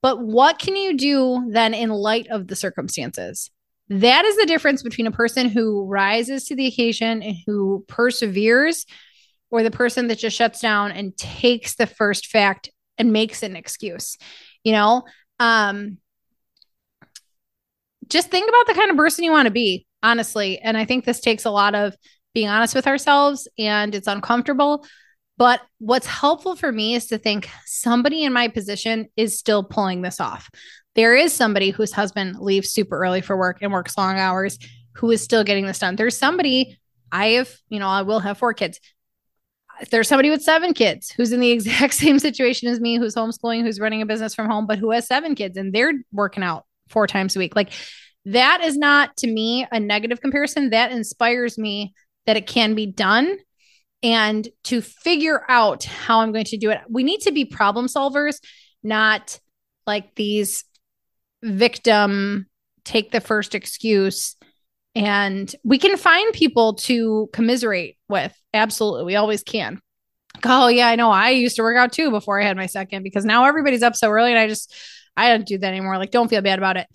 But 0.00 0.20
what 0.20 0.58
can 0.58 0.76
you 0.76 0.96
do 0.96 1.48
then 1.50 1.74
in 1.74 1.90
light 1.90 2.28
of 2.28 2.46
the 2.46 2.56
circumstances? 2.56 3.50
That 3.90 4.24
is 4.24 4.36
the 4.36 4.46
difference 4.46 4.82
between 4.82 5.06
a 5.06 5.12
person 5.12 5.48
who 5.48 5.86
rises 5.86 6.44
to 6.44 6.56
the 6.56 6.66
occasion 6.66 7.22
and 7.22 7.36
who 7.46 7.84
perseveres, 7.88 8.84
or 9.50 9.62
the 9.62 9.70
person 9.70 10.08
that 10.08 10.18
just 10.18 10.36
shuts 10.36 10.60
down 10.60 10.90
and 10.90 11.16
takes 11.16 11.76
the 11.76 11.86
first 11.86 12.26
fact 12.26 12.70
and 12.98 13.12
makes 13.12 13.42
an 13.42 13.56
excuse. 13.56 14.18
You 14.62 14.72
know, 14.72 15.04
um, 15.38 15.98
just 18.08 18.30
think 18.30 18.48
about 18.48 18.66
the 18.66 18.78
kind 18.78 18.90
of 18.90 18.96
person 18.96 19.24
you 19.24 19.30
want 19.30 19.46
to 19.46 19.52
be, 19.52 19.86
honestly. 20.02 20.58
And 20.58 20.76
I 20.76 20.84
think 20.84 21.04
this 21.04 21.20
takes 21.20 21.44
a 21.44 21.50
lot 21.50 21.74
of 21.74 21.94
being 22.34 22.48
honest 22.48 22.74
with 22.74 22.86
ourselves 22.86 23.48
and 23.58 23.94
it's 23.94 24.06
uncomfortable. 24.06 24.84
But 25.36 25.60
what's 25.78 26.06
helpful 26.06 26.56
for 26.56 26.72
me 26.72 26.94
is 26.94 27.06
to 27.06 27.18
think 27.18 27.48
somebody 27.64 28.24
in 28.24 28.32
my 28.32 28.48
position 28.48 29.08
is 29.16 29.38
still 29.38 29.62
pulling 29.62 30.02
this 30.02 30.20
off 30.20 30.50
there 30.94 31.14
is 31.14 31.32
somebody 31.32 31.70
whose 31.70 31.92
husband 31.92 32.38
leaves 32.40 32.70
super 32.70 32.98
early 32.98 33.20
for 33.20 33.36
work 33.36 33.58
and 33.62 33.72
works 33.72 33.96
long 33.96 34.18
hours 34.18 34.58
who 34.94 35.10
is 35.10 35.22
still 35.22 35.44
getting 35.44 35.66
this 35.66 35.78
done. 35.78 35.96
There's 35.96 36.16
somebody 36.16 36.78
I 37.10 37.28
have, 37.28 37.54
you 37.68 37.78
know, 37.78 37.88
I 37.88 38.02
will 38.02 38.20
have 38.20 38.38
four 38.38 38.52
kids. 38.52 38.80
there's 39.90 40.08
somebody 40.08 40.28
with 40.28 40.42
seven 40.42 40.74
kids 40.74 41.10
who's 41.10 41.32
in 41.32 41.40
the 41.40 41.50
exact 41.52 41.94
same 41.94 42.18
situation 42.18 42.68
as 42.68 42.80
me, 42.80 42.96
who's 42.96 43.14
homeschooling, 43.14 43.62
who's 43.62 43.80
running 43.80 44.02
a 44.02 44.06
business 44.06 44.34
from 44.34 44.50
home, 44.50 44.66
but 44.66 44.78
who 44.78 44.90
has 44.90 45.06
seven 45.06 45.34
kids 45.34 45.56
and 45.56 45.72
they're 45.72 45.94
working 46.12 46.42
out 46.42 46.66
four 46.88 47.06
times 47.06 47.36
a 47.36 47.38
week. 47.38 47.54
Like 47.54 47.72
that 48.24 48.62
is 48.62 48.76
not 48.76 49.16
to 49.18 49.26
me 49.26 49.66
a 49.70 49.80
negative 49.80 50.20
comparison. 50.20 50.70
That 50.70 50.92
inspires 50.92 51.56
me 51.58 51.94
that 52.26 52.36
it 52.36 52.46
can 52.46 52.74
be 52.74 52.86
done 52.86 53.38
and 54.02 54.46
to 54.64 54.80
figure 54.80 55.44
out 55.48 55.84
how 55.84 56.20
I'm 56.20 56.32
going 56.32 56.44
to 56.44 56.56
do 56.56 56.70
it. 56.70 56.80
We 56.88 57.02
need 57.02 57.20
to 57.22 57.32
be 57.32 57.44
problem 57.44 57.86
solvers, 57.86 58.38
not 58.82 59.40
like 59.86 60.14
these 60.14 60.64
victim 61.42 62.46
take 62.84 63.10
the 63.10 63.20
first 63.20 63.54
excuse 63.54 64.36
and 64.94 65.54
we 65.64 65.78
can 65.78 65.96
find 65.96 66.32
people 66.32 66.74
to 66.74 67.28
commiserate 67.32 67.96
with. 68.08 68.34
Absolutely. 68.54 69.04
We 69.04 69.16
always 69.16 69.42
can. 69.42 69.80
Oh 70.44 70.68
yeah 70.68 70.88
i 70.88 70.96
know. 70.96 71.10
I 71.10 71.30
used 71.30 71.56
to 71.56 71.62
work 71.62 71.76
out 71.76 71.92
too 71.92 72.10
before 72.10 72.40
i 72.40 72.44
had 72.44 72.56
my 72.56 72.66
second 72.66 73.02
because 73.02 73.24
now 73.24 73.44
everybody's 73.44 73.82
up 73.82 73.96
so 73.96 74.10
early 74.10 74.30
and 74.30 74.38
i 74.38 74.46
just 74.46 74.74
i 75.16 75.28
don't 75.28 75.46
do 75.46 75.58
that 75.58 75.68
anymore. 75.68 75.98
Like 75.98 76.10
don't 76.10 76.28
feel 76.28 76.42
bad 76.42 76.58
about 76.58 76.76
it. 76.76 76.86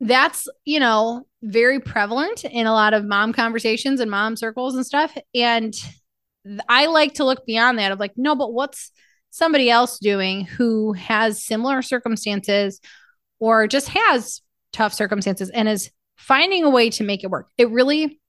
That's 0.00 0.48
you 0.64 0.80
know 0.80 1.26
very 1.42 1.80
prevalent 1.80 2.44
in 2.44 2.66
a 2.66 2.72
lot 2.72 2.94
of 2.94 3.04
mom 3.04 3.32
conversations 3.32 4.00
and 4.00 4.10
mom 4.10 4.36
circles 4.36 4.74
and 4.74 4.84
stuff. 4.84 5.16
And 5.34 5.74
i 6.68 6.86
like 6.86 7.14
to 7.14 7.24
look 7.24 7.44
beyond 7.44 7.78
that 7.78 7.92
of 7.92 7.98
like 7.98 8.12
no 8.16 8.36
but 8.36 8.52
what's 8.52 8.92
somebody 9.30 9.68
else 9.68 9.98
doing 9.98 10.44
who 10.44 10.92
has 10.92 11.44
similar 11.44 11.82
circumstances 11.82 12.80
or 13.38 13.66
just 13.66 13.88
has 13.88 14.40
tough 14.72 14.92
circumstances 14.92 15.50
and 15.50 15.68
is 15.68 15.90
finding 16.16 16.64
a 16.64 16.70
way 16.70 16.90
to 16.90 17.04
make 17.04 17.24
it 17.24 17.30
work. 17.30 17.48
It 17.58 17.70
really, 17.70 18.20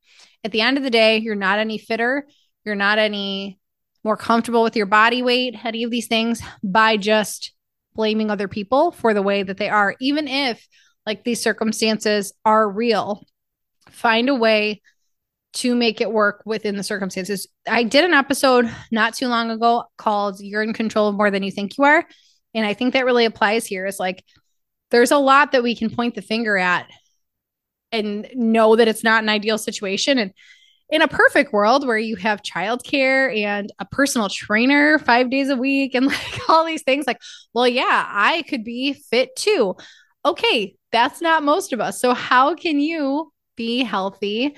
at 0.43 0.51
the 0.51 0.61
end 0.61 0.77
of 0.77 0.83
the 0.83 0.89
day, 0.89 1.17
you're 1.17 1.35
not 1.35 1.59
any 1.59 1.77
fitter, 1.77 2.27
you're 2.65 2.75
not 2.75 2.99
any 2.99 3.59
more 4.03 4.17
comfortable 4.17 4.63
with 4.63 4.75
your 4.75 4.85
body 4.85 5.21
weight, 5.21 5.55
any 5.65 5.83
of 5.83 5.91
these 5.91 6.07
things 6.07 6.41
by 6.63 6.97
just 6.97 7.53
blaming 7.95 8.29
other 8.29 8.47
people 8.47 8.91
for 8.91 9.13
the 9.13 9.21
way 9.21 9.43
that 9.43 9.57
they 9.57 9.69
are, 9.69 9.95
even 9.99 10.27
if 10.27 10.65
like 11.05 11.23
these 11.23 11.41
circumstances 11.41 12.33
are 12.45 12.69
real. 12.69 13.25
Find 13.89 14.29
a 14.29 14.35
way 14.35 14.81
to 15.53 15.75
make 15.75 16.01
it 16.01 16.11
work 16.11 16.43
within 16.45 16.75
the 16.75 16.83
circumstances. 16.83 17.47
I 17.67 17.83
did 17.83 18.05
an 18.05 18.13
episode 18.13 18.69
not 18.91 19.15
too 19.15 19.27
long 19.27 19.49
ago 19.49 19.85
called 19.97 20.39
You're 20.39 20.61
in 20.61 20.73
Control 20.73 21.11
More 21.13 21.31
Than 21.31 21.41
You 21.41 21.51
Think 21.51 21.77
You 21.77 21.85
Are. 21.85 22.05
And 22.53 22.65
I 22.65 22.73
think 22.73 22.93
that 22.93 23.05
really 23.05 23.25
applies 23.25 23.65
here 23.65 23.85
is 23.85 23.99
like 23.99 24.23
there's 24.91 25.12
a 25.12 25.17
lot 25.17 25.51
that 25.51 25.63
we 25.63 25.75
can 25.75 25.89
point 25.89 26.15
the 26.15 26.22
finger 26.22 26.58
at 26.58 26.88
and 27.91 28.27
know 28.34 28.75
that 28.75 28.88
it's 28.88 29.03
not 29.03 29.24
an 29.24 29.29
ideal 29.29 29.58
situation. 29.58 30.17
And 30.17 30.34
in 30.89 31.01
a 31.01 31.08
perfect 31.08 31.51
world 31.51 31.86
where 31.86 31.98
you 31.98 32.15
have 32.15 32.41
childcare 32.41 33.36
and 33.38 33.72
a 33.79 33.86
personal 33.86 34.29
trainer 34.29 35.00
five 35.00 35.29
days 35.29 35.50
a 35.50 35.56
week 35.56 35.96
and 35.96 36.06
like 36.08 36.50
all 36.50 36.65
these 36.65 36.84
things, 36.84 37.06
like, 37.08 37.22
well, 37.53 37.67
yeah, 37.67 38.06
I 38.08 38.44
could 38.44 38.63
be 38.63 38.94
fit 38.94 39.36
too. 39.36 39.75
Okay, 40.25 40.75
that's 40.91 41.22
not 41.22 41.44
most 41.44 41.74
of 41.74 41.79
us. 41.79 42.00
So, 42.00 42.13
how 42.13 42.56
can 42.56 42.79
you 42.79 43.32
be 43.56 43.84
healthy 43.84 44.56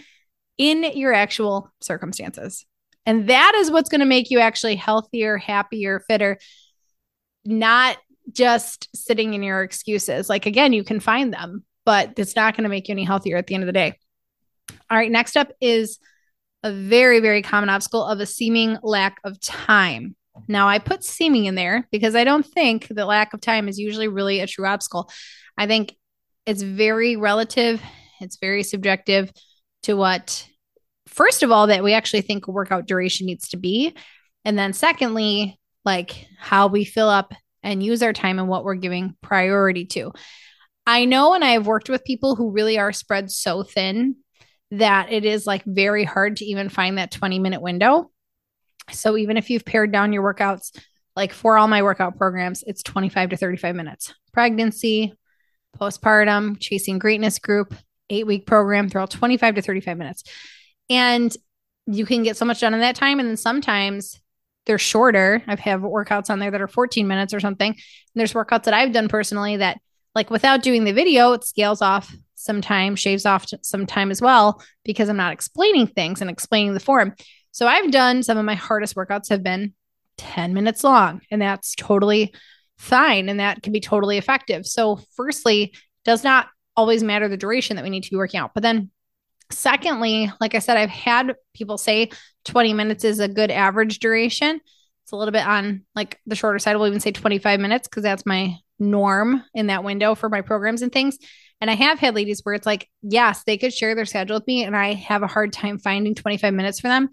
in 0.57 0.83
your 0.83 1.13
actual 1.13 1.71
circumstances? 1.81 2.65
And 3.05 3.29
that 3.29 3.53
is 3.55 3.71
what's 3.71 3.89
going 3.89 3.99
to 3.99 4.05
make 4.05 4.29
you 4.29 4.39
actually 4.39 4.75
healthier, 4.75 5.37
happier, 5.37 5.99
fitter, 6.07 6.37
not 7.45 7.97
just 8.31 8.89
sitting 8.95 9.33
in 9.33 9.43
your 9.43 9.63
excuses. 9.63 10.29
Like, 10.29 10.45
again, 10.45 10.73
you 10.73 10.83
can 10.83 10.99
find 10.99 11.33
them, 11.33 11.63
but 11.85 12.13
it's 12.17 12.35
not 12.35 12.55
going 12.55 12.63
to 12.63 12.69
make 12.69 12.87
you 12.87 12.93
any 12.93 13.03
healthier 13.03 13.37
at 13.37 13.47
the 13.47 13.55
end 13.55 13.63
of 13.63 13.67
the 13.67 13.73
day. 13.73 13.97
All 14.89 14.97
right, 14.97 15.11
next 15.11 15.37
up 15.37 15.51
is 15.61 15.99
a 16.63 16.71
very, 16.71 17.19
very 17.19 17.41
common 17.41 17.69
obstacle 17.69 18.03
of 18.03 18.19
a 18.19 18.25
seeming 18.25 18.77
lack 18.83 19.17
of 19.23 19.39
time. 19.39 20.15
Now, 20.47 20.67
I 20.67 20.79
put 20.79 21.03
seeming 21.03 21.45
in 21.45 21.55
there 21.55 21.87
because 21.91 22.15
I 22.15 22.23
don't 22.23 22.45
think 22.45 22.87
that 22.89 23.07
lack 23.07 23.33
of 23.33 23.41
time 23.41 23.67
is 23.67 23.79
usually 23.79 24.07
really 24.07 24.39
a 24.39 24.47
true 24.47 24.65
obstacle. 24.65 25.09
I 25.57 25.67
think 25.67 25.95
it's 26.45 26.61
very 26.61 27.15
relative, 27.15 27.81
it's 28.21 28.37
very 28.37 28.63
subjective 28.63 29.31
to 29.83 29.95
what, 29.95 30.47
first 31.07 31.43
of 31.43 31.51
all, 31.51 31.67
that 31.67 31.83
we 31.83 31.93
actually 31.93 32.21
think 32.21 32.47
workout 32.47 32.87
duration 32.87 33.25
needs 33.25 33.49
to 33.49 33.57
be. 33.57 33.95
And 34.45 34.57
then, 34.57 34.73
secondly, 34.73 35.59
like 35.85 36.27
how 36.37 36.67
we 36.67 36.85
fill 36.85 37.09
up 37.09 37.33
and 37.63 37.83
use 37.83 38.01
our 38.01 38.13
time 38.13 38.39
and 38.39 38.47
what 38.47 38.63
we're 38.63 38.75
giving 38.75 39.15
priority 39.21 39.85
to. 39.85 40.11
I 40.85 41.05
know, 41.05 41.33
and 41.33 41.43
I 41.43 41.51
have 41.51 41.67
worked 41.67 41.89
with 41.89 42.03
people 42.03 42.35
who 42.35 42.51
really 42.51 42.79
are 42.79 42.91
spread 42.91 43.29
so 43.31 43.63
thin 43.63 44.15
that 44.71 45.11
it 45.11 45.25
is 45.25 45.45
like 45.45 45.63
very 45.65 46.03
hard 46.03 46.37
to 46.37 46.45
even 46.45 46.69
find 46.69 46.97
that 46.97 47.11
20 47.11 47.39
minute 47.39 47.61
window. 47.61 48.11
So 48.91 49.17
even 49.17 49.37
if 49.37 49.49
you've 49.49 49.65
pared 49.65 49.91
down 49.91 50.13
your 50.13 50.23
workouts, 50.23 50.75
like 51.15 51.33
for 51.33 51.57
all 51.57 51.67
my 51.67 51.83
workout 51.83 52.17
programs, 52.17 52.63
it's 52.65 52.83
25 52.83 53.31
to 53.31 53.37
35 53.37 53.75
minutes. 53.75 54.13
Pregnancy, 54.33 55.13
postpartum, 55.79 56.59
chasing 56.59 56.99
greatness 56.99 57.39
group, 57.39 57.75
eight 58.09 58.25
week 58.25 58.45
program, 58.45 58.87
they're 58.87 59.01
all 59.01 59.07
25 59.07 59.55
to 59.55 59.61
35 59.61 59.97
minutes. 59.97 60.23
And 60.89 61.35
you 61.85 62.05
can 62.05 62.23
get 62.23 62.37
so 62.37 62.45
much 62.45 62.61
done 62.61 62.73
in 62.73 62.79
that 62.79 62.95
time. 62.95 63.19
And 63.19 63.29
then 63.29 63.37
sometimes 63.37 64.19
they're 64.69 64.77
shorter. 64.77 65.41
I've 65.47 65.59
have 65.61 65.81
workouts 65.81 66.29
on 66.29 66.37
there 66.37 66.51
that 66.51 66.61
are 66.61 66.67
14 66.67 67.07
minutes 67.07 67.33
or 67.33 67.39
something. 67.39 67.71
And 67.71 67.79
there's 68.13 68.33
workouts 68.33 68.65
that 68.65 68.73
I've 68.75 68.93
done 68.93 69.07
personally 69.07 69.57
that 69.57 69.81
like 70.13 70.29
without 70.29 70.61
doing 70.61 70.83
the 70.83 70.91
video, 70.91 71.33
it 71.33 71.43
scales 71.43 71.81
off 71.81 72.15
some 72.35 72.61
time, 72.61 72.95
shaves 72.95 73.25
off 73.25 73.47
some 73.63 73.87
time 73.87 74.11
as 74.11 74.21
well 74.21 74.61
because 74.85 75.09
I'm 75.09 75.17
not 75.17 75.33
explaining 75.33 75.87
things 75.87 76.21
and 76.21 76.29
explaining 76.29 76.75
the 76.75 76.79
form. 76.79 77.15
So 77.49 77.65
I've 77.65 77.89
done 77.89 78.21
some 78.21 78.37
of 78.37 78.45
my 78.45 78.53
hardest 78.53 78.95
workouts 78.95 79.29
have 79.29 79.41
been 79.41 79.73
10 80.19 80.53
minutes 80.53 80.83
long, 80.83 81.21
and 81.31 81.41
that's 81.41 81.73
totally 81.73 82.31
fine. 82.77 83.27
And 83.27 83.39
that 83.39 83.63
can 83.63 83.73
be 83.73 83.79
totally 83.79 84.19
effective. 84.19 84.67
So, 84.67 84.99
firstly, 85.15 85.73
does 86.05 86.23
not 86.23 86.47
always 86.77 87.01
matter 87.01 87.27
the 87.27 87.37
duration 87.37 87.75
that 87.75 87.83
we 87.83 87.89
need 87.89 88.03
to 88.03 88.11
be 88.11 88.17
working 88.17 88.39
out. 88.39 88.51
But 88.53 88.61
then, 88.61 88.91
secondly, 89.51 90.31
like 90.39 90.55
I 90.55 90.59
said, 90.59 90.77
I've 90.77 90.89
had 90.89 91.35
people 91.53 91.77
say 91.77 92.09
20 92.45 92.73
minutes 92.73 93.03
is 93.03 93.19
a 93.19 93.27
good 93.27 93.51
average 93.51 93.99
duration. 93.99 94.59
It's 95.03 95.11
a 95.11 95.15
little 95.15 95.31
bit 95.31 95.45
on 95.45 95.83
like 95.95 96.19
the 96.25 96.35
shorter 96.35 96.59
side. 96.59 96.75
We'll 96.75 96.87
even 96.87 96.99
say 96.99 97.11
25 97.11 97.59
minutes 97.59 97.87
because 97.87 98.03
that's 98.03 98.25
my 98.25 98.55
norm 98.79 99.43
in 99.53 99.67
that 99.67 99.83
window 99.83 100.15
for 100.15 100.29
my 100.29 100.41
programs 100.41 100.81
and 100.81 100.91
things. 100.91 101.17
And 101.61 101.69
I 101.69 101.75
have 101.75 101.99
had 101.99 102.15
ladies 102.15 102.41
where 102.43 102.55
it's 102.55 102.65
like, 102.65 102.89
yes, 103.01 103.43
they 103.43 103.57
could 103.57 103.73
share 103.73 103.95
their 103.95 104.05
schedule 104.05 104.37
with 104.37 104.47
me, 104.47 104.63
and 104.63 104.77
I 104.77 104.93
have 104.93 105.23
a 105.23 105.27
hard 105.27 105.51
time 105.51 105.77
finding 105.77 106.15
25 106.15 106.53
minutes 106.53 106.79
for 106.79 106.87
them. 106.87 107.09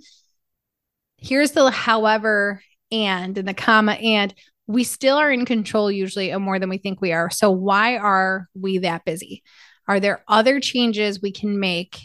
Here's 1.17 1.53
the 1.53 1.71
however 1.71 2.63
and 2.93 3.37
and 3.37 3.49
the 3.49 3.55
comma 3.55 3.93
and 3.93 4.33
we 4.69 4.85
still 4.85 5.17
are 5.17 5.31
in 5.31 5.45
control 5.45 5.91
usually 5.91 6.31
of 6.31 6.41
more 6.41 6.59
than 6.59 6.69
we 6.69 6.79
think 6.79 7.01
we 7.01 7.13
are. 7.13 7.31
So 7.31 7.51
why 7.51 7.97
are 7.97 8.49
we 8.55 8.79
that 8.79 9.05
busy? 9.05 9.43
Are 9.89 10.01
there 10.01 10.25
other 10.29 10.61
changes 10.61 11.23
we 11.23 11.33
can 11.33 11.61
make 11.61 11.99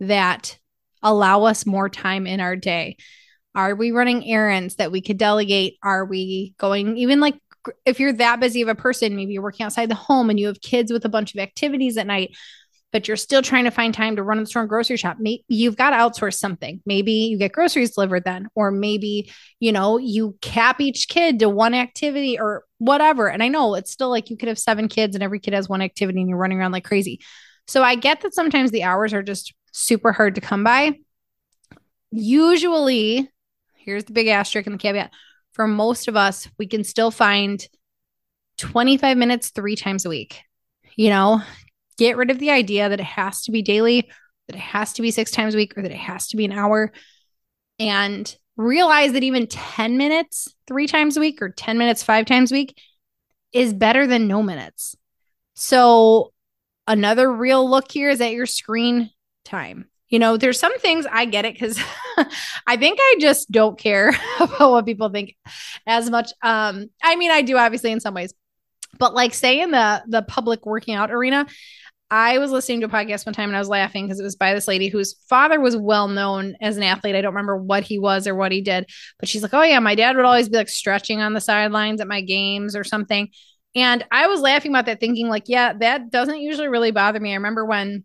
that 0.00 0.58
allow 1.02 1.44
us 1.44 1.66
more 1.66 1.88
time 1.88 2.26
in 2.26 2.40
our 2.40 2.56
day? 2.56 2.96
Are 3.54 3.74
we 3.74 3.90
running 3.90 4.24
errands 4.24 4.76
that 4.76 4.92
we 4.92 5.00
could 5.00 5.18
delegate? 5.18 5.78
Are 5.82 6.04
we 6.04 6.54
going 6.58 6.96
even 6.98 7.20
like 7.20 7.40
if 7.84 8.00
you're 8.00 8.12
that 8.14 8.40
busy 8.40 8.62
of 8.62 8.68
a 8.68 8.74
person, 8.74 9.16
maybe 9.16 9.32
you're 9.32 9.42
working 9.42 9.66
outside 9.66 9.90
the 9.90 9.94
home 9.94 10.30
and 10.30 10.38
you 10.38 10.46
have 10.46 10.60
kids 10.60 10.92
with 10.92 11.04
a 11.04 11.08
bunch 11.08 11.34
of 11.34 11.40
activities 11.40 11.96
at 11.96 12.06
night, 12.06 12.36
but 12.92 13.06
you're 13.06 13.16
still 13.16 13.42
trying 13.42 13.64
to 13.64 13.70
find 13.70 13.92
time 13.92 14.16
to 14.16 14.22
run 14.22 14.38
the 14.38 14.46
store 14.46 14.62
and 14.62 14.68
grocery 14.68 14.96
shop. 14.96 15.18
Maybe 15.18 15.44
you've 15.48 15.76
got 15.76 15.90
to 15.90 15.96
outsource 15.96 16.38
something. 16.38 16.80
Maybe 16.86 17.12
you 17.12 17.38
get 17.38 17.52
groceries 17.52 17.94
delivered 17.94 18.24
then, 18.24 18.48
or 18.54 18.70
maybe, 18.70 19.30
you 19.60 19.72
know, 19.72 19.98
you 19.98 20.36
cap 20.40 20.80
each 20.80 21.08
kid 21.08 21.40
to 21.40 21.48
one 21.48 21.74
activity 21.74 22.38
or 22.38 22.64
whatever. 22.78 23.28
And 23.28 23.42
I 23.42 23.48
know 23.48 23.74
it's 23.74 23.90
still 23.90 24.08
like 24.08 24.30
you 24.30 24.36
could 24.36 24.48
have 24.48 24.58
seven 24.58 24.88
kids 24.88 25.14
and 25.14 25.22
every 25.22 25.40
kid 25.40 25.54
has 25.54 25.68
one 25.68 25.82
activity 25.82 26.20
and 26.20 26.28
you're 26.28 26.38
running 26.38 26.58
around 26.58 26.72
like 26.72 26.84
crazy. 26.84 27.20
So 27.66 27.82
I 27.82 27.96
get 27.96 28.22
that 28.22 28.34
sometimes 28.34 28.70
the 28.70 28.84
hours 28.84 29.12
are 29.12 29.22
just 29.22 29.52
super 29.72 30.12
hard 30.12 30.34
to 30.36 30.40
come 30.40 30.64
by. 30.64 30.98
Usually, 32.10 33.30
here's 33.74 34.04
the 34.04 34.12
big 34.12 34.28
asterisk 34.28 34.66
and 34.66 34.74
the 34.74 34.82
caveat 34.82 35.10
for 35.58 35.66
most 35.66 36.06
of 36.06 36.14
us, 36.16 36.48
we 36.56 36.68
can 36.68 36.84
still 36.84 37.10
find 37.10 37.66
25 38.58 39.16
minutes 39.16 39.50
three 39.50 39.74
times 39.74 40.06
a 40.06 40.08
week. 40.08 40.40
You 40.94 41.10
know, 41.10 41.42
get 41.96 42.16
rid 42.16 42.30
of 42.30 42.38
the 42.38 42.52
idea 42.52 42.88
that 42.88 43.00
it 43.00 43.06
has 43.06 43.42
to 43.42 43.50
be 43.50 43.60
daily, 43.60 44.08
that 44.46 44.54
it 44.54 44.60
has 44.60 44.92
to 44.94 45.02
be 45.02 45.10
six 45.10 45.32
times 45.32 45.54
a 45.54 45.56
week, 45.56 45.76
or 45.76 45.82
that 45.82 45.90
it 45.90 45.98
has 45.98 46.28
to 46.28 46.36
be 46.36 46.44
an 46.44 46.52
hour. 46.52 46.92
And 47.80 48.32
realize 48.56 49.12
that 49.12 49.24
even 49.24 49.48
10 49.48 49.98
minutes 49.98 50.54
three 50.68 50.86
times 50.86 51.16
a 51.16 51.20
week 51.20 51.42
or 51.42 51.48
10 51.48 51.76
minutes 51.76 52.04
five 52.04 52.24
times 52.26 52.52
a 52.52 52.54
week 52.54 52.80
is 53.52 53.74
better 53.74 54.06
than 54.06 54.28
no 54.28 54.44
minutes. 54.44 54.94
So, 55.54 56.32
another 56.86 57.32
real 57.32 57.68
look 57.68 57.90
here 57.90 58.10
is 58.10 58.20
at 58.20 58.32
your 58.32 58.46
screen 58.46 59.10
time. 59.48 59.86
You 60.08 60.18
know, 60.18 60.36
there's 60.36 60.58
some 60.58 60.78
things 60.78 61.06
I 61.10 61.26
get 61.26 61.44
it 61.44 61.54
because 61.54 61.78
I 62.66 62.76
think 62.76 62.98
I 63.00 63.16
just 63.20 63.50
don't 63.50 63.78
care 63.78 64.10
about 64.40 64.70
what 64.70 64.86
people 64.86 65.10
think 65.10 65.36
as 65.86 66.08
much. 66.08 66.30
Um, 66.42 66.88
I 67.02 67.16
mean, 67.16 67.30
I 67.30 67.42
do 67.42 67.56
obviously 67.56 67.92
in 67.92 68.00
some 68.00 68.14
ways, 68.14 68.32
but 68.98 69.14
like 69.14 69.34
say 69.34 69.60
in 69.60 69.70
the 69.70 70.02
the 70.08 70.22
public 70.22 70.64
working 70.64 70.94
out 70.94 71.10
arena, 71.10 71.46
I 72.10 72.38
was 72.38 72.50
listening 72.50 72.80
to 72.80 72.86
a 72.86 72.90
podcast 72.90 73.26
one 73.26 73.34
time 73.34 73.50
and 73.50 73.56
I 73.56 73.60
was 73.60 73.68
laughing 73.68 74.06
because 74.06 74.18
it 74.18 74.24
was 74.24 74.36
by 74.36 74.54
this 74.54 74.66
lady 74.66 74.88
whose 74.88 75.14
father 75.28 75.60
was 75.60 75.76
well 75.76 76.08
known 76.08 76.56
as 76.60 76.78
an 76.78 76.82
athlete. 76.82 77.14
I 77.14 77.20
don't 77.20 77.34
remember 77.34 77.56
what 77.56 77.82
he 77.82 77.98
was 77.98 78.26
or 78.26 78.34
what 78.34 78.50
he 78.50 78.62
did, 78.62 78.86
but 79.20 79.28
she's 79.28 79.42
like, 79.42 79.52
Oh, 79.52 79.62
yeah, 79.62 79.78
my 79.78 79.94
dad 79.94 80.16
would 80.16 80.24
always 80.24 80.48
be 80.48 80.56
like 80.56 80.70
stretching 80.70 81.20
on 81.20 81.34
the 81.34 81.40
sidelines 81.40 82.00
at 82.00 82.08
my 82.08 82.22
games 82.22 82.74
or 82.74 82.82
something. 82.84 83.28
And 83.74 84.04
I 84.10 84.26
was 84.26 84.40
laughing 84.40 84.72
about 84.72 84.86
that, 84.86 85.00
thinking, 85.00 85.28
like, 85.28 85.44
yeah, 85.46 85.74
that 85.74 86.10
doesn't 86.10 86.40
usually 86.40 86.68
really 86.68 86.90
bother 86.90 87.20
me. 87.20 87.32
I 87.32 87.36
remember 87.36 87.64
when, 87.66 88.04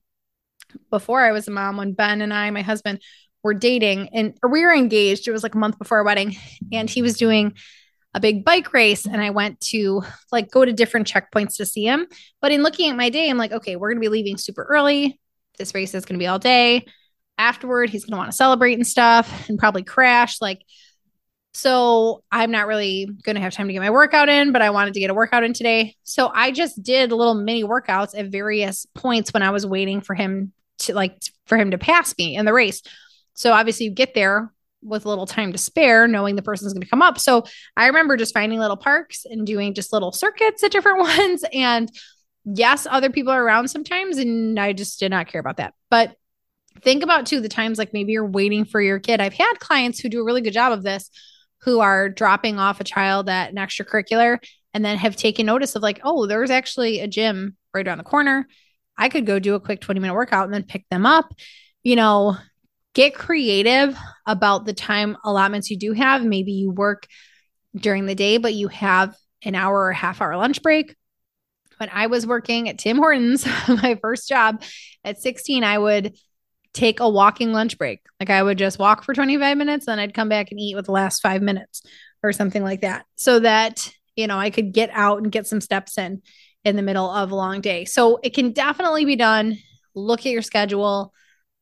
before 0.89 1.22
I 1.22 1.32
was 1.32 1.48
a 1.48 1.51
mom, 1.51 1.77
when 1.77 1.94
Ben 1.94 2.22
and 2.22 2.34
I, 2.34 2.50
my 2.51 2.62
husband, 2.62 3.01
were 3.44 3.53
dating 3.53 4.10
and 4.13 4.38
we 4.50 4.62
were 4.62 4.74
engaged. 4.74 5.27
It 5.27 5.32
was 5.32 5.44
like 5.44 5.56
a 5.56 5.58
month 5.58 5.77
before 5.77 5.98
our 5.98 6.06
wedding, 6.06 6.36
and 6.72 6.89
he 6.89 7.01
was 7.01 7.18
doing 7.18 7.53
a 8.13 8.20
big 8.20 8.46
bike 8.46 8.74
race 8.74 9.06
and 9.06 9.22
I 9.22 9.32
went 9.32 9.60
to 9.60 10.03
like 10.32 10.51
go 10.51 10.63
to 10.63 10.72
different 10.72 11.12
checkpoints 11.12 11.58
to 11.58 11.65
see 11.65 11.84
him. 11.84 12.08
But 12.42 12.51
in 12.51 12.62
looking 12.62 12.89
at 12.89 12.96
my 12.96 13.10
day, 13.10 13.30
I'm 13.30 13.38
like, 13.38 13.51
okay, 13.51 13.75
we're 13.75 13.89
going 13.89 14.01
to 14.01 14.08
be 14.08 14.12
leaving 14.12 14.38
super 14.38 14.63
early. 14.63 15.20
This 15.58 15.74
race 15.74 15.94
is 15.94 16.06
going 16.06 16.20
to 16.20 16.24
be 16.24 16.27
all 16.27 16.39
day. 16.39 16.86
Afterward, 17.38 17.89
he's 17.89 18.06
going 18.06 18.12
to 18.12 18.18
want 18.18 18.32
to 18.32 18.38
celebrate 18.38 18.75
and 18.75 18.86
stuff 18.86 19.50
and 19.50 19.58
probably 19.58 19.84
crash. 19.84 20.42
Like, 20.42 20.62
so 21.56 22.24
I'm 22.32 22.51
not 22.51 22.68
really 22.68 23.08
going 23.24 23.36
to 23.36 23.42
have 23.42 23.53
time 23.53 23.68
to 23.68 23.74
get 23.74 23.82
my 23.82 23.89
workout 23.89 24.30
in, 24.30 24.51
but 24.51 24.62
I 24.62 24.70
wanted 24.70 24.94
to 24.94 25.00
get 25.00 25.10
a 25.10 25.15
workout 25.15 25.44
in 25.44 25.53
today. 25.53 25.96
So 26.03 26.32
I 26.34 26.51
just 26.51 26.82
did 26.82 27.12
little 27.12 27.36
mini 27.36 27.63
workouts 27.63 28.18
at 28.18 28.27
various 28.27 28.86
points 28.94 29.34
when 29.34 29.44
I 29.44 29.50
was 29.50 29.65
waiting 29.65 30.01
for 30.01 30.13
him 30.13 30.53
to 30.80 30.94
like 30.94 31.22
for 31.46 31.58
him 31.58 31.72
to 31.72 31.77
pass 31.77 32.15
me 32.18 32.36
in 32.36 32.46
the 32.46 32.53
race. 32.53 32.82
So 33.34 33.51
obviously 33.51 33.86
you 33.86 33.92
get 33.92 34.13
there 34.13 34.51
with 34.82 35.06
a 35.06 35.10
little 35.10 35.25
time 35.25 35.51
to 35.51 35.58
spare, 35.58 36.08
knowing 36.08 36.36
the 36.36 36.42
person's 36.42 36.74
going 36.74 36.84
to 36.84 36.89
come 36.89 37.01
up. 37.01 37.20
So 37.20 37.46
I 37.77 37.88
remember 37.88 38.18
just 38.18 38.34
finding 38.34 38.60
little 38.60 38.77
parks 38.77 39.25
and 39.25 39.48
doing 39.48 39.74
just 39.74 39.94
little 39.94 40.12
circuits 40.12 40.63
at 40.63 40.72
different 40.72 41.00
ones. 41.20 41.44
And 41.53 41.89
yes, 42.46 42.86
other 42.89 43.10
people 43.10 43.32
are 43.32 43.44
around 43.44 43.70
sometimes, 43.70 44.18
and 44.18 44.60
I 44.60 44.74
just 44.74 45.00
did 45.00 45.12
not 45.12 45.27
care 45.27 45.42
about 45.42 45.58
that. 45.58 45.74
But 45.89 46.15
think 46.82 47.03
about 47.03 47.25
too 47.25 47.39
the 47.39 47.50
times 47.50 47.77
like 47.77 47.94
maybe 47.94 48.12
you're 48.13 48.25
waiting 48.25 48.65
for 48.65 48.82
your 48.82 49.00
kid. 49.00 49.22
I've 49.22 49.34
had 49.34 49.53
clients 49.60 50.00
who 50.00 50.10
do 50.10 50.22
a 50.22 50.25
really 50.25 50.42
good 50.42 50.53
job 50.53 50.74
of 50.74 50.84
this 50.84 51.10
who 51.62 51.80
are 51.80 52.10
dropping 52.10 52.60
off 52.60 52.82
a 52.82 52.84
child 52.84 53.30
at 53.30 53.51
an 53.51 53.56
extracurricular 53.56 54.39
and 54.74 54.84
then 54.84 54.98
have 54.98 55.15
taken 55.15 55.46
notice 55.46 55.75
of 55.75 55.82
like, 55.82 56.01
oh, 56.03 56.25
there's 56.25 56.50
actually 56.50 57.00
a 57.00 57.08
gym 57.08 57.56
right 57.74 57.88
around 57.88 58.00
the 58.00 58.03
corner. 58.03 58.48
I 58.98 59.10
could 59.10 59.26
go 59.26 59.40
do 59.40 59.56
a 59.56 59.60
quick 59.60 59.82
20 59.82 60.00
minute 60.00 60.14
workout 60.14 60.46
and 60.46 60.54
then 60.54 60.64
pick 60.64 60.86
them 60.90 61.06
up. 61.06 61.34
You 61.84 61.96
know, 61.96 62.38
get 62.94 63.16
creative 63.16 63.98
about 64.26 64.66
the 64.66 64.74
time 64.74 65.18
allotments 65.24 65.70
you 65.70 65.78
do 65.78 65.94
have. 65.94 66.24
Maybe 66.24 66.54
you 66.54 66.72
work 66.72 67.08
during 67.76 68.06
the 68.06 68.16
day, 68.16 68.38
but 68.38 68.54
you 68.54 68.68
have 68.70 69.16
an 69.44 69.56
hour 69.56 69.86
or 69.86 69.92
half 69.92 70.22
hour 70.22 70.38
lunch 70.38 70.62
break. 70.62 70.96
When 71.78 71.90
I 71.92 72.08
was 72.08 72.26
working 72.26 72.70
at 72.70 72.78
Tim 72.78 72.98
Hortons, 72.98 73.46
my 73.68 73.98
first 74.02 74.30
job 74.30 74.64
at 75.04 75.20
16, 75.20 75.64
I 75.64 75.78
would 75.78 76.16
take 76.74 77.00
a 77.00 77.10
walking 77.10 77.52
lunch 77.52 77.78
break. 77.78 78.02
Like 78.20 78.30
I 78.30 78.42
would 78.42 78.58
just 78.58 78.80
walk 78.80 79.04
for 79.04 79.14
25 79.14 79.58
minutes, 79.58 79.86
then 79.86 80.00
I'd 80.00 80.14
come 80.14 80.30
back 80.30 80.52
and 80.52 80.60
eat 80.60 80.76
with 80.76 80.86
the 80.86 80.92
last 80.92 81.22
five 81.22 81.42
minutes 81.42 81.84
or 82.24 82.32
something 82.32 82.64
like 82.64 82.82
that. 82.82 83.06
So 83.16 83.40
that, 83.40 83.92
you 84.16 84.28
know, 84.28 84.38
I 84.38 84.50
could 84.50 84.72
get 84.72 84.90
out 84.94 85.22
and 85.22 85.32
get 85.32 85.48
some 85.48 85.62
steps 85.62 85.98
in 85.98 86.22
in 86.65 86.75
the 86.75 86.82
middle 86.82 87.10
of 87.10 87.32
a 87.32 87.36
long 87.36 87.62
day. 87.62 87.86
So 87.86 88.20
it 88.24 88.34
can 88.34 88.51
definitely 88.51 89.05
be 89.05 89.15
done. 89.15 89.58
Look 89.96 90.22
at 90.22 90.32
your 90.32 90.41
schedule 90.41 91.13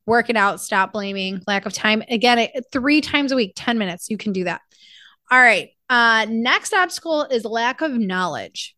work 0.05 0.29
it 0.29 0.35
out, 0.35 0.59
stop 0.61 0.93
blaming, 0.93 1.41
lack 1.47 1.65
of 1.65 1.73
time. 1.73 2.03
Again, 2.09 2.47
three 2.71 3.01
times 3.01 3.31
a 3.31 3.35
week, 3.35 3.53
10 3.55 3.77
minutes, 3.77 4.09
you 4.09 4.17
can 4.17 4.33
do 4.33 4.45
that. 4.45 4.61
All 5.29 5.39
right. 5.39 5.69
Uh, 5.89 6.25
next 6.29 6.73
obstacle 6.73 7.23
is 7.23 7.45
lack 7.45 7.81
of 7.81 7.91
knowledge. 7.91 8.75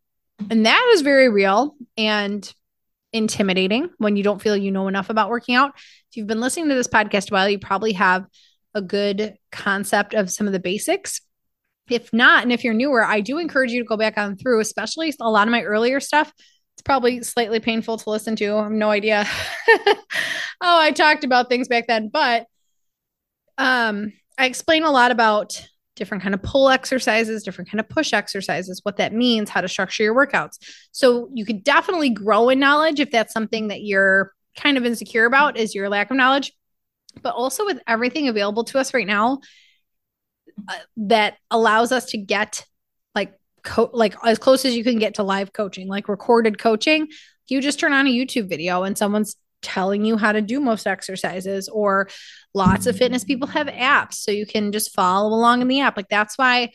And 0.50 0.66
that 0.66 0.92
is 0.94 1.02
very 1.02 1.30
real 1.30 1.76
and 1.98 2.52
intimidating 3.12 3.90
when 3.98 4.16
you 4.16 4.24
don't 4.24 4.42
feel 4.42 4.58
you 4.58 4.72
know 4.72 4.88
enough 4.88 5.10
about 5.10 5.30
working 5.30 5.56
out. 5.56 5.72
If 5.76 6.18
you've 6.18 6.28
been 6.28 6.42
listening 6.42 6.70
to 6.70 6.76
this 6.76 6.88
podcast 6.88 7.32
a 7.32 7.34
while, 7.34 7.50
you 7.50 7.60
probably 7.60 7.94
have 7.94 8.26
a 8.74 8.82
good 8.82 9.36
concept 9.52 10.14
of 10.14 10.32
some 10.32 10.48
of 10.48 10.54
the 10.54 10.60
basics. 10.60 11.22
If 11.90 12.14
not, 12.14 12.44
and 12.44 12.52
if 12.52 12.64
you're 12.64 12.74
newer, 12.74 13.04
I 13.04 13.20
do 13.20 13.40
encourage 13.40 13.72
you 13.72 13.82
to 13.82 13.88
go 13.88 13.98
back 13.98 14.18
on 14.18 14.38
through, 14.38 14.62
especially 14.62 15.14
a 15.20 15.30
lot 15.30 15.48
of 15.48 15.52
my 15.52 15.64
earlier 15.64 16.00
stuff 16.00 16.32
it's 16.76 16.82
probably 16.82 17.22
slightly 17.22 17.60
painful 17.60 17.98
to 17.98 18.10
listen 18.10 18.36
to. 18.38 18.56
I 18.56 18.64
have 18.64 18.72
no 18.72 18.90
idea 18.90 19.28
oh 19.68 19.98
I 20.62 20.92
talked 20.92 21.24
about 21.24 21.50
things 21.50 21.68
back 21.68 21.88
then, 21.88 22.10
but 22.10 22.48
um, 23.58 24.14
I 24.38 24.48
explain 24.48 24.84
a 24.84 24.92
lot 24.92 25.12
about 25.12 25.68
different 25.96 26.24
kind 26.24 26.34
of 26.34 26.42
pull 26.42 26.70
exercises, 26.70 27.44
different 27.44 27.70
kind 27.70 27.80
of 27.80 27.88
push 27.88 28.14
exercises, 28.14 28.80
what 28.82 28.98
that 28.98 29.14
means, 29.14 29.52
how 29.52 29.62
to 29.62 29.68
structure 29.68 30.02
your 30.02 30.16
workouts. 30.16 30.58
So 30.92 31.30
you 31.34 31.46
could 31.46 31.64
definitely 31.64 32.10
grow 32.10 32.50
in 32.50 32.60
knowledge 32.60 33.00
if 33.00 33.12
that's 33.12 33.34
something 33.34 33.68
that 33.68 33.84
you're 33.84 34.32
kind 34.58 34.78
of 34.78 34.86
insecure 34.86 35.26
about 35.26 35.58
is 35.58 35.76
your 35.76 35.90
lack 35.90 36.10
of 36.10 36.18
knowledge. 36.18 36.52
But 37.22 37.36
also 37.36 37.66
with 37.66 37.80
everything 37.86 38.28
available 38.28 38.64
to 38.66 38.80
us 38.80 38.96
right 38.96 39.06
now 39.06 39.42
uh, 40.68 40.74
that 40.98 41.38
allows 41.52 41.92
us 41.92 42.06
to 42.08 42.18
get 42.18 42.66
like 43.16 43.34
co- 43.64 43.90
like 43.94 44.16
as 44.24 44.40
close 44.40 44.66
as 44.66 44.76
you 44.76 44.84
can 44.84 45.00
get 45.00 45.16
to 45.16 45.24
live 45.24 45.54
coaching, 45.54 45.88
like 45.88 46.08
recorded 46.08 46.60
coaching. 46.60 47.08
You 47.48 47.62
just 47.62 47.80
turn 47.80 47.94
on 47.94 48.08
a 48.08 48.10
YouTube 48.10 48.50
video 48.50 48.84
and 48.84 48.98
someone's 48.98 49.36
telling 49.64 50.06
you 50.06 50.18
how 50.18 50.32
to 50.32 50.42
do 50.42 50.60
most 50.60 50.86
exercises 50.86 51.70
or 51.70 52.08
lots 52.54 52.86
of 52.86 52.96
fitness 52.96 53.24
people 53.24 53.48
have 53.48 53.68
apps 53.68 54.16
so 54.16 54.30
you 54.30 54.46
can 54.46 54.72
just 54.72 54.94
follow 54.94 55.30
along 55.30 55.62
in 55.62 55.68
the 55.68 55.80
app 55.80 55.98
like 55.98 56.10
that's 56.10 56.38
why 56.38 56.70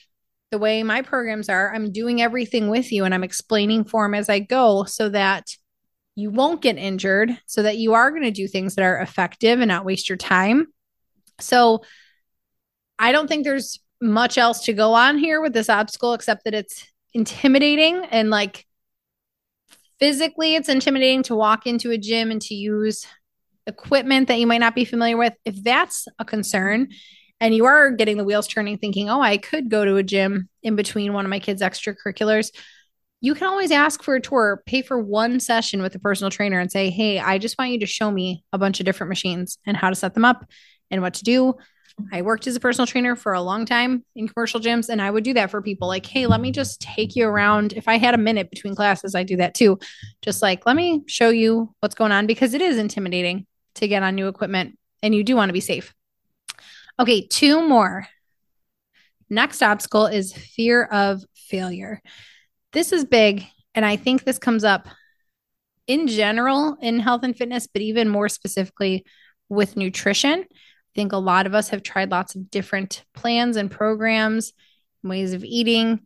the 0.50 0.58
way 0.58 0.82
my 0.82 1.02
programs 1.02 1.48
are 1.48 1.72
i'm 1.74 1.92
doing 1.92 2.20
everything 2.20 2.68
with 2.68 2.90
you 2.90 3.04
and 3.04 3.14
i'm 3.14 3.22
explaining 3.22 3.84
for 3.84 4.04
them 4.04 4.14
as 4.14 4.28
i 4.28 4.38
go 4.38 4.84
so 4.84 5.08
that 5.08 5.46
you 6.16 6.30
won't 6.30 6.62
get 6.62 6.78
injured 6.78 7.38
so 7.46 7.62
that 7.62 7.76
you 7.76 7.94
are 7.94 8.10
going 8.10 8.22
to 8.22 8.30
do 8.30 8.48
things 8.48 8.74
that 8.74 8.82
are 8.82 8.98
effective 8.98 9.60
and 9.60 9.68
not 9.68 9.84
waste 9.84 10.08
your 10.08 10.18
time 10.18 10.66
so 11.38 11.82
i 12.98 13.12
don't 13.12 13.28
think 13.28 13.44
there's 13.44 13.80
much 14.00 14.38
else 14.38 14.64
to 14.64 14.72
go 14.72 14.94
on 14.94 15.18
here 15.18 15.40
with 15.40 15.52
this 15.52 15.68
obstacle 15.68 16.14
except 16.14 16.44
that 16.44 16.54
it's 16.54 16.86
intimidating 17.14 18.04
and 18.10 18.30
like 18.30 18.66
physically 19.98 20.54
it's 20.54 20.68
intimidating 20.68 21.22
to 21.24 21.34
walk 21.34 21.66
into 21.66 21.90
a 21.90 21.98
gym 21.98 22.30
and 22.30 22.40
to 22.42 22.54
use 22.54 23.06
equipment 23.66 24.28
that 24.28 24.38
you 24.38 24.46
might 24.46 24.58
not 24.58 24.74
be 24.74 24.84
familiar 24.84 25.16
with. 25.16 25.34
If 25.44 25.62
that's 25.62 26.06
a 26.18 26.24
concern 26.24 26.88
and 27.40 27.54
you 27.54 27.66
are 27.66 27.90
getting 27.90 28.16
the 28.16 28.24
wheels 28.24 28.48
turning 28.48 28.78
thinking 28.78 29.08
oh 29.08 29.20
i 29.20 29.36
could 29.36 29.70
go 29.70 29.84
to 29.84 29.96
a 29.96 30.02
gym 30.02 30.48
in 30.62 30.76
between 30.76 31.12
one 31.12 31.24
of 31.24 31.30
my 31.30 31.38
kids 31.38 31.62
extracurriculars 31.62 32.50
you 33.20 33.34
can 33.34 33.48
always 33.48 33.70
ask 33.70 34.02
for 34.02 34.14
a 34.14 34.20
tour 34.20 34.62
pay 34.66 34.82
for 34.82 34.98
one 34.98 35.40
session 35.40 35.82
with 35.82 35.94
a 35.94 35.98
personal 35.98 36.30
trainer 36.30 36.58
and 36.58 36.70
say 36.70 36.90
hey 36.90 37.18
i 37.18 37.38
just 37.38 37.58
want 37.58 37.70
you 37.70 37.80
to 37.80 37.86
show 37.86 38.10
me 38.10 38.44
a 38.52 38.58
bunch 38.58 38.80
of 38.80 38.86
different 38.86 39.08
machines 39.08 39.58
and 39.66 39.76
how 39.76 39.88
to 39.88 39.94
set 39.94 40.14
them 40.14 40.24
up 40.24 40.44
and 40.90 41.02
what 41.02 41.14
to 41.14 41.24
do 41.24 41.54
I 42.12 42.22
worked 42.22 42.46
as 42.46 42.56
a 42.56 42.60
personal 42.60 42.86
trainer 42.86 43.16
for 43.16 43.32
a 43.32 43.40
long 43.40 43.66
time 43.66 44.04
in 44.14 44.28
commercial 44.28 44.60
gyms, 44.60 44.88
and 44.88 45.02
I 45.02 45.10
would 45.10 45.24
do 45.24 45.34
that 45.34 45.50
for 45.50 45.60
people 45.60 45.88
like, 45.88 46.06
hey, 46.06 46.26
let 46.26 46.40
me 46.40 46.50
just 46.50 46.80
take 46.80 47.16
you 47.16 47.26
around. 47.26 47.72
If 47.72 47.88
I 47.88 47.98
had 47.98 48.14
a 48.14 48.18
minute 48.18 48.50
between 48.50 48.74
classes, 48.74 49.14
I 49.14 49.24
do 49.24 49.36
that 49.36 49.54
too. 49.54 49.78
Just 50.22 50.40
like, 50.40 50.64
let 50.66 50.76
me 50.76 51.02
show 51.06 51.30
you 51.30 51.74
what's 51.80 51.94
going 51.94 52.12
on 52.12 52.26
because 52.26 52.54
it 52.54 52.62
is 52.62 52.78
intimidating 52.78 53.46
to 53.74 53.88
get 53.88 54.02
on 54.02 54.14
new 54.14 54.28
equipment 54.28 54.78
and 55.02 55.14
you 55.14 55.24
do 55.24 55.36
want 55.36 55.48
to 55.48 55.54
be 55.54 55.60
safe. 55.60 55.94
Okay, 56.98 57.26
two 57.26 57.66
more. 57.66 58.08
Next 59.30 59.62
obstacle 59.62 60.06
is 60.06 60.32
fear 60.32 60.84
of 60.84 61.24
failure. 61.34 62.00
This 62.72 62.92
is 62.92 63.04
big, 63.04 63.44
and 63.74 63.84
I 63.84 63.96
think 63.96 64.24
this 64.24 64.38
comes 64.38 64.64
up 64.64 64.88
in 65.86 66.06
general 66.06 66.76
in 66.80 67.00
health 67.00 67.22
and 67.24 67.36
fitness, 67.36 67.66
but 67.66 67.82
even 67.82 68.08
more 68.08 68.28
specifically 68.28 69.04
with 69.48 69.76
nutrition 69.76 70.44
think 70.94 71.12
a 71.12 71.18
lot 71.18 71.46
of 71.46 71.54
us 71.54 71.68
have 71.70 71.82
tried 71.82 72.10
lots 72.10 72.34
of 72.34 72.50
different 72.50 73.04
plans 73.14 73.56
and 73.56 73.70
programs, 73.70 74.52
ways 75.02 75.32
of 75.32 75.44
eating 75.44 76.00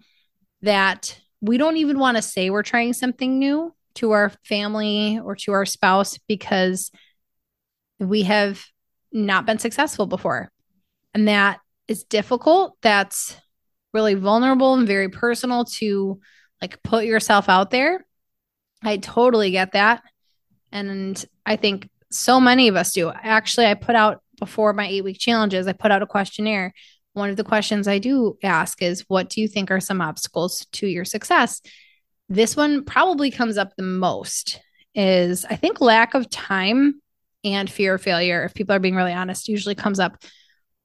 that 0.62 1.18
we 1.40 1.58
don't 1.58 1.76
even 1.76 1.98
want 1.98 2.16
to 2.16 2.22
say 2.22 2.50
we're 2.50 2.62
trying 2.62 2.92
something 2.92 3.38
new 3.38 3.74
to 3.94 4.12
our 4.12 4.32
family 4.44 5.18
or 5.18 5.36
to 5.36 5.52
our 5.52 5.66
spouse 5.66 6.18
because 6.28 6.90
we 7.98 8.22
have 8.22 8.64
not 9.12 9.44
been 9.44 9.58
successful 9.58 10.06
before. 10.06 10.50
And 11.14 11.28
that 11.28 11.60
is 11.88 12.04
difficult. 12.04 12.76
That's 12.80 13.36
really 13.92 14.14
vulnerable 14.14 14.74
and 14.74 14.86
very 14.86 15.08
personal 15.08 15.64
to 15.64 16.20
like 16.60 16.82
put 16.82 17.04
yourself 17.04 17.48
out 17.48 17.70
there. 17.70 18.06
I 18.82 18.96
totally 18.96 19.50
get 19.50 19.72
that. 19.72 20.02
And 20.70 21.22
I 21.44 21.56
think 21.56 21.90
so 22.10 22.40
many 22.40 22.68
of 22.68 22.76
us 22.76 22.92
do. 22.92 23.10
Actually, 23.10 23.66
I 23.66 23.74
put 23.74 23.96
out 23.96 24.21
before 24.42 24.72
my 24.72 24.88
eight 24.88 25.04
week 25.04 25.20
challenges, 25.20 25.68
I 25.68 25.72
put 25.72 25.92
out 25.92 26.02
a 26.02 26.06
questionnaire. 26.06 26.74
One 27.12 27.30
of 27.30 27.36
the 27.36 27.44
questions 27.44 27.86
I 27.86 28.00
do 28.00 28.36
ask 28.42 28.82
is, 28.82 29.04
What 29.06 29.28
do 29.28 29.40
you 29.40 29.46
think 29.46 29.70
are 29.70 29.78
some 29.78 30.00
obstacles 30.00 30.66
to 30.72 30.88
your 30.88 31.04
success? 31.04 31.62
This 32.28 32.56
one 32.56 32.84
probably 32.84 33.30
comes 33.30 33.56
up 33.56 33.70
the 33.76 33.84
most 33.84 34.60
is 34.96 35.44
I 35.44 35.54
think 35.54 35.80
lack 35.80 36.14
of 36.14 36.28
time 36.28 37.00
and 37.44 37.70
fear 37.70 37.94
of 37.94 38.02
failure. 38.02 38.42
If 38.42 38.52
people 38.52 38.74
are 38.74 38.80
being 38.80 38.96
really 38.96 39.12
honest, 39.12 39.46
usually 39.46 39.76
comes 39.76 40.00
up 40.00 40.20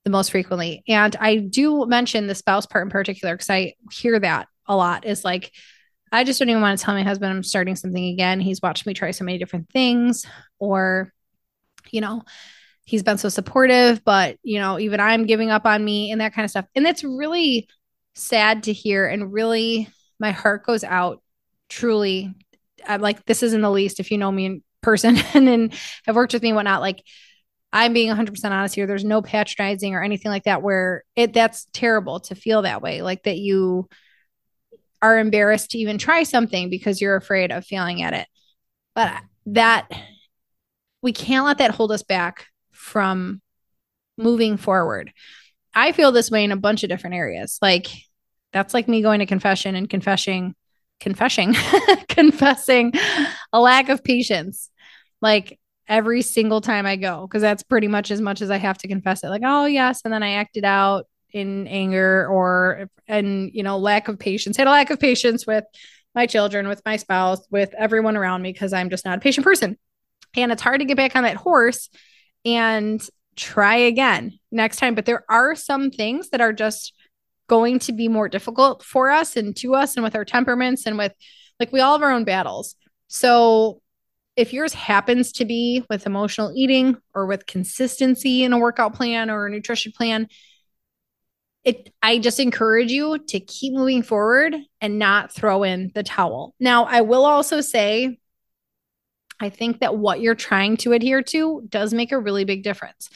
the 0.03 0.11
most 0.11 0.29
frequently. 0.29 0.83
And 0.87 1.15
I 1.19 1.37
do 1.37 1.87
mention 1.87 2.27
the 2.27 2.35
spouse 2.35 2.67
part 2.67 2.85
in 2.85 2.91
particular 2.91 3.33
because 3.33 3.49
I 3.49 3.73
hear 3.91 4.19
that 4.19 4.47
a 4.67 4.75
lot 4.75 5.03
is 5.03 5.25
like, 5.25 5.51
I 6.11 6.23
just 6.23 6.37
don't 6.37 6.49
even 6.49 6.61
want 6.61 6.77
to 6.77 6.85
tell 6.85 6.93
my 6.93 7.01
husband 7.01 7.33
I'm 7.33 7.41
starting 7.41 7.75
something 7.75 8.05
again. 8.05 8.39
He's 8.39 8.61
watched 8.61 8.85
me 8.85 8.93
try 8.93 9.09
so 9.09 9.25
many 9.25 9.39
different 9.39 9.67
things, 9.71 10.27
or, 10.59 11.11
you 11.89 12.01
know, 12.01 12.21
he's 12.87 13.03
been 13.03 13.17
so 13.17 13.27
supportive, 13.27 14.03
but, 14.05 14.37
you 14.43 14.59
know, 14.59 14.79
even 14.79 15.01
I'm 15.01 15.25
giving 15.25 15.51
up 15.51 15.65
on 15.65 15.83
me 15.83 16.11
and 16.11 16.21
that 16.21 16.33
kind 16.33 16.45
of 16.45 16.49
stuff. 16.49 16.65
And 16.73 16.87
it's 16.87 17.03
really 17.03 17.67
sad 18.15 18.63
to 18.63 18.73
hear. 18.73 19.05
And 19.05 19.31
really, 19.31 19.89
my 20.19 20.31
heart 20.31 20.65
goes 20.65 20.85
out 20.85 21.21
truly. 21.67 22.33
I'm 22.87 23.01
like, 23.01 23.25
this 23.25 23.43
isn't 23.43 23.59
the 23.59 23.69
least 23.69 23.99
if 23.99 24.09
you 24.09 24.17
know 24.17 24.31
me 24.31 24.45
in 24.45 24.63
person 24.81 25.17
and 25.33 25.45
then 25.45 25.71
have 26.05 26.15
worked 26.15 26.31
with 26.31 26.41
me 26.41 26.49
and 26.49 26.55
whatnot. 26.55 26.79
Like, 26.79 27.03
I'm 27.73 27.91
being 27.91 28.09
100% 28.09 28.51
honest 28.51 28.75
here. 28.75 28.87
There's 28.87 29.03
no 29.03 29.21
patronizing 29.21 29.93
or 29.93 30.01
anything 30.01 30.31
like 30.31 30.45
that 30.45 30.61
where 30.61 31.03
it 31.17 31.33
that's 31.33 31.67
terrible 31.73 32.21
to 32.21 32.35
feel 32.35 32.61
that 32.61 32.81
way. 32.81 33.01
Like 33.01 33.23
that 33.23 33.37
you 33.37 33.89
are 35.01 35.19
embarrassed 35.19 35.71
to 35.71 35.77
even 35.77 35.97
try 35.97 36.23
something 36.23 36.69
because 36.69 37.01
you're 37.01 37.17
afraid 37.17 37.51
of 37.51 37.65
failing 37.65 38.01
at 38.01 38.13
it. 38.13 38.27
But 38.95 39.13
that 39.47 39.91
we 41.01 41.11
can't 41.11 41.45
let 41.45 41.57
that 41.57 41.71
hold 41.71 41.91
us 41.91 42.03
back 42.03 42.47
from 42.77 43.41
moving 44.17 44.57
forward. 44.57 45.11
I 45.73 45.91
feel 45.91 46.11
this 46.11 46.31
way 46.31 46.43
in 46.43 46.51
a 46.51 46.57
bunch 46.57 46.83
of 46.83 46.89
different 46.89 47.15
areas. 47.15 47.59
Like 47.61 47.87
that's 48.53 48.73
like 48.73 48.87
me 48.87 49.01
going 49.01 49.19
to 49.19 49.25
confession 49.25 49.75
and 49.75 49.89
confessing 49.89 50.55
confessing 50.99 51.55
confessing 52.09 52.93
a 53.53 53.59
lack 53.59 53.89
of 53.89 54.03
patience. 54.03 54.69
Like 55.21 55.59
every 55.87 56.21
single 56.21 56.61
time 56.61 56.85
I 56.85 56.95
go 56.95 57.27
because 57.27 57.41
that's 57.41 57.63
pretty 57.63 57.87
much 57.87 58.11
as 58.11 58.21
much 58.21 58.41
as 58.41 58.49
I 58.49 58.57
have 58.57 58.77
to 58.79 58.87
confess 58.87 59.23
it. 59.23 59.29
Like, 59.29 59.43
oh 59.45 59.65
yes, 59.65 60.01
and 60.03 60.13
then 60.13 60.23
I 60.23 60.33
acted 60.33 60.65
out 60.65 61.07
in 61.31 61.67
anger 61.67 62.27
or 62.27 62.89
and 63.07 63.51
you 63.53 63.63
know 63.63 63.77
lack 63.77 64.07
of 64.07 64.17
patience. 64.17 64.57
Had 64.57 64.67
a 64.67 64.71
lack 64.71 64.89
of 64.89 64.99
patience 64.99 65.45
with 65.45 65.65
my 66.15 66.25
children, 66.25 66.67
with 66.67 66.81
my 66.85 66.97
spouse, 66.97 67.45
with 67.51 67.73
everyone 67.77 68.17
around 68.17 68.41
me 68.41 68.51
because 68.51 68.73
I'm 68.73 68.89
just 68.89 69.05
not 69.05 69.17
a 69.17 69.21
patient 69.21 69.43
person. 69.43 69.77
And 70.35 70.51
it's 70.51 70.61
hard 70.61 70.79
to 70.79 70.85
get 70.85 70.97
back 70.97 71.15
on 71.15 71.23
that 71.23 71.37
horse 71.37 71.89
and 72.45 73.07
try 73.35 73.75
again 73.75 74.39
next 74.51 74.77
time. 74.77 74.95
But 74.95 75.05
there 75.05 75.23
are 75.29 75.55
some 75.55 75.91
things 75.91 76.29
that 76.29 76.41
are 76.41 76.53
just 76.53 76.93
going 77.47 77.79
to 77.79 77.93
be 77.93 78.07
more 78.07 78.27
difficult 78.27 78.83
for 78.83 79.09
us 79.09 79.37
and 79.37 79.55
to 79.57 79.75
us 79.75 79.95
and 79.95 80.03
with 80.03 80.15
our 80.15 80.25
temperaments 80.25 80.85
and 80.85 80.97
with 80.97 81.13
like 81.59 81.71
we 81.71 81.79
all 81.79 81.93
have 81.93 82.03
our 82.03 82.11
own 82.11 82.23
battles. 82.23 82.75
So 83.07 83.81
if 84.35 84.53
yours 84.53 84.73
happens 84.73 85.31
to 85.33 85.45
be 85.45 85.83
with 85.89 86.05
emotional 86.05 86.51
eating 86.55 86.97
or 87.15 87.25
with 87.25 87.47
consistency 87.47 88.43
in 88.43 88.53
a 88.53 88.59
workout 88.59 88.93
plan 88.93 89.29
or 89.29 89.47
a 89.47 89.49
nutrition 89.49 89.91
plan, 89.91 90.27
it 91.63 91.91
I 92.01 92.19
just 92.19 92.39
encourage 92.39 92.91
you 92.91 93.17
to 93.29 93.39
keep 93.39 93.73
moving 93.73 94.03
forward 94.03 94.55
and 94.79 94.99
not 94.99 95.33
throw 95.33 95.63
in 95.63 95.91
the 95.95 96.03
towel. 96.03 96.53
Now, 96.59 96.85
I 96.85 97.01
will 97.01 97.25
also 97.25 97.61
say 97.61 98.19
I 99.39 99.49
think 99.49 99.79
that 99.79 99.97
what 99.97 100.19
you're 100.19 100.35
trying 100.35 100.77
to 100.77 100.93
adhere 100.93 101.21
to 101.21 101.63
does 101.69 101.93
make 101.93 102.11
a 102.11 102.19
really 102.19 102.43
big 102.43 102.63
difference. 102.63 103.09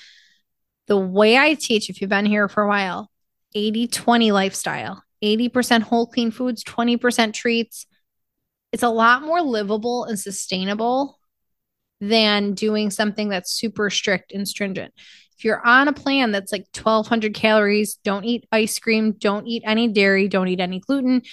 The 0.87 0.97
way 0.97 1.37
I 1.37 1.55
teach, 1.55 1.89
if 1.89 2.01
you've 2.01 2.09
been 2.09 2.25
here 2.25 2.47
for 2.47 2.63
a 2.63 2.67
while, 2.67 3.09
80 3.55 3.87
20 3.87 4.31
lifestyle, 4.31 5.03
80% 5.23 5.81
whole 5.83 6.07
clean 6.07 6.31
foods, 6.31 6.63
20% 6.63 7.33
treats, 7.33 7.85
it's 8.71 8.83
a 8.83 8.89
lot 8.89 9.23
more 9.23 9.41
livable 9.41 10.05
and 10.05 10.19
sustainable 10.19 11.19
than 11.99 12.53
doing 12.53 12.89
something 12.89 13.29
that's 13.29 13.51
super 13.51 13.89
strict 13.89 14.31
and 14.31 14.47
stringent. 14.47 14.93
If 15.37 15.45
you're 15.45 15.65
on 15.65 15.87
a 15.87 15.93
plan 15.93 16.31
that's 16.31 16.51
like 16.51 16.67
1200 16.75 17.33
calories, 17.33 17.95
don't 18.03 18.25
eat 18.25 18.47
ice 18.51 18.79
cream, 18.79 19.13
don't 19.13 19.47
eat 19.47 19.63
any 19.65 19.87
dairy, 19.87 20.27
don't 20.27 20.47
eat 20.47 20.59
any 20.59 20.79
gluten, 20.79 21.23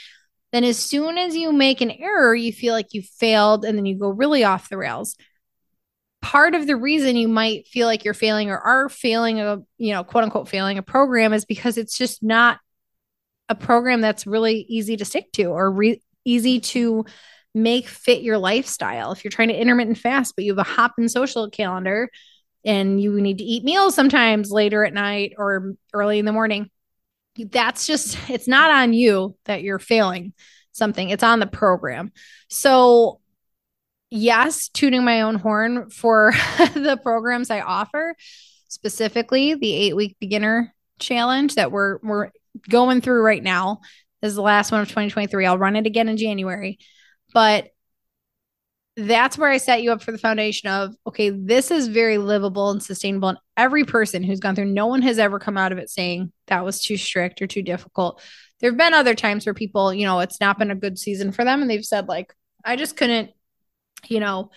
then 0.52 0.64
as 0.64 0.78
soon 0.78 1.18
as 1.18 1.37
you 1.37 1.52
make 1.52 1.80
an 1.80 1.90
error, 1.90 2.34
you 2.34 2.52
feel 2.52 2.74
like 2.74 2.94
you 2.94 3.02
failed 3.02 3.64
and 3.64 3.76
then 3.76 3.87
you 3.87 3.98
go 3.98 4.08
really 4.08 4.44
off 4.44 4.68
the 4.68 4.78
rails. 4.78 5.14
Part 6.22 6.54
of 6.54 6.66
the 6.66 6.76
reason 6.76 7.16
you 7.16 7.28
might 7.28 7.68
feel 7.68 7.87
like 7.87 8.04
you're 8.04 8.14
failing 8.14 8.50
or 8.50 8.58
are 8.58 8.88
failing 8.88 9.40
a, 9.40 9.58
you 9.76 9.92
know, 9.92 10.04
quote 10.04 10.24
unquote 10.24 10.48
failing 10.48 10.78
a 10.78 10.82
program 10.82 11.32
is 11.32 11.44
because 11.44 11.78
it's 11.78 11.96
just 11.96 12.22
not 12.22 12.58
a 13.48 13.54
program 13.54 14.00
that's 14.00 14.26
really 14.26 14.66
easy 14.68 14.96
to 14.96 15.04
stick 15.04 15.30
to 15.32 15.44
or 15.44 15.70
re- 15.70 16.02
easy 16.24 16.61
to 16.61 17.04
make 17.54 17.88
fit 17.88 18.22
your 18.22 18.38
lifestyle. 18.38 19.12
If 19.12 19.24
you're 19.24 19.30
trying 19.30 19.48
to 19.48 19.54
intermittent 19.54 19.98
fast, 19.98 20.34
but 20.34 20.44
you 20.44 20.52
have 20.52 20.58
a 20.58 20.70
hop 20.70 20.94
and 20.98 21.11
social 21.11 21.48
calendar 21.50 22.11
and 22.64 23.00
you 23.00 23.20
need 23.20 23.38
to 23.38 23.44
eat 23.44 23.64
meals 23.64 23.94
sometimes 23.94 24.50
later 24.50 24.84
at 24.84 24.92
night 24.92 25.34
or 25.38 25.74
early 25.92 26.18
in 26.18 26.24
the 26.24 26.32
morning, 26.32 26.70
that's 27.51 27.87
just, 27.87 28.18
it's 28.31 28.48
not 28.48 28.70
on 28.70 28.92
you 28.92 29.37
that 29.44 29.62
you're 29.62 29.79
failing 29.79 30.33
something, 30.72 31.11
it's 31.11 31.22
on 31.22 31.40
the 31.40 31.46
program. 31.46 32.12
So, 32.48 33.20
yes, 34.11 34.68
tuning 34.68 35.05
my 35.05 35.22
own 35.22 35.35
horn 35.35 35.90
for 35.90 36.33
the 36.59 36.98
programs 37.03 37.51
I 37.51 37.61
offer, 37.61 38.14
specifically 38.68 39.55
the 39.55 39.72
eight 39.72 39.96
week 39.96 40.16
beginner 40.20 40.74
challenge 40.98 41.57
that 41.57 41.72
we're, 41.72 41.98
we're 42.03 42.31
going 42.68 43.01
through 43.01 43.22
right 43.22 43.42
now. 43.42 43.81
This 44.22 44.31
is 44.31 44.37
the 44.37 44.42
last 44.42 44.72
one 44.72 44.81
of 44.81 44.88
2023. 44.88 45.46
I'll 45.46 45.59
run 45.59 45.77
it 45.77 45.87
again 45.87 46.09
in 46.09 46.16
January. 46.16 46.79
But 47.33 47.68
that's 48.98 49.38
where 49.38 49.48
I 49.48 49.58
set 49.58 49.82
you 49.82 49.92
up 49.92 50.02
for 50.02 50.11
the 50.11 50.18
foundation 50.18 50.68
of 50.68 50.96
okay, 51.06 51.30
this 51.30 51.70
is 51.70 51.87
very 51.87 52.18
livable 52.18 52.70
and 52.70 52.82
sustainable. 52.82 53.28
And 53.28 53.38
every 53.56 53.84
person 53.84 54.24
who's 54.24 54.40
gone 54.40 54.56
through, 54.56 54.64
no 54.64 54.87
one 54.87 55.02
has 55.02 55.20
ever 55.20 55.38
come 55.38 55.56
out 55.56 55.70
of 55.70 55.78
it 55.78 55.88
saying 55.88 56.32
that 56.48 56.64
was 56.64 56.82
too 56.82 56.96
strict 56.96 57.40
or 57.40 57.46
too 57.46 57.62
difficult. 57.62 58.20
There 58.58 58.70
have 58.70 58.76
been 58.76 58.94
other 58.94 59.14
times 59.14 59.46
where 59.46 59.54
people, 59.54 59.94
you 59.94 60.04
know, 60.04 60.18
it's 60.18 60.40
not 60.40 60.58
been 60.58 60.72
a 60.72 60.74
good 60.74 60.98
season 60.98 61.30
for 61.30 61.44
them 61.44 61.62
and 61.62 61.70
they've 61.70 61.84
said, 61.84 62.08
like, 62.08 62.34
I 62.64 62.74
just 62.74 62.96
couldn't, 62.96 63.30
you 64.08 64.18
know, 64.18 64.50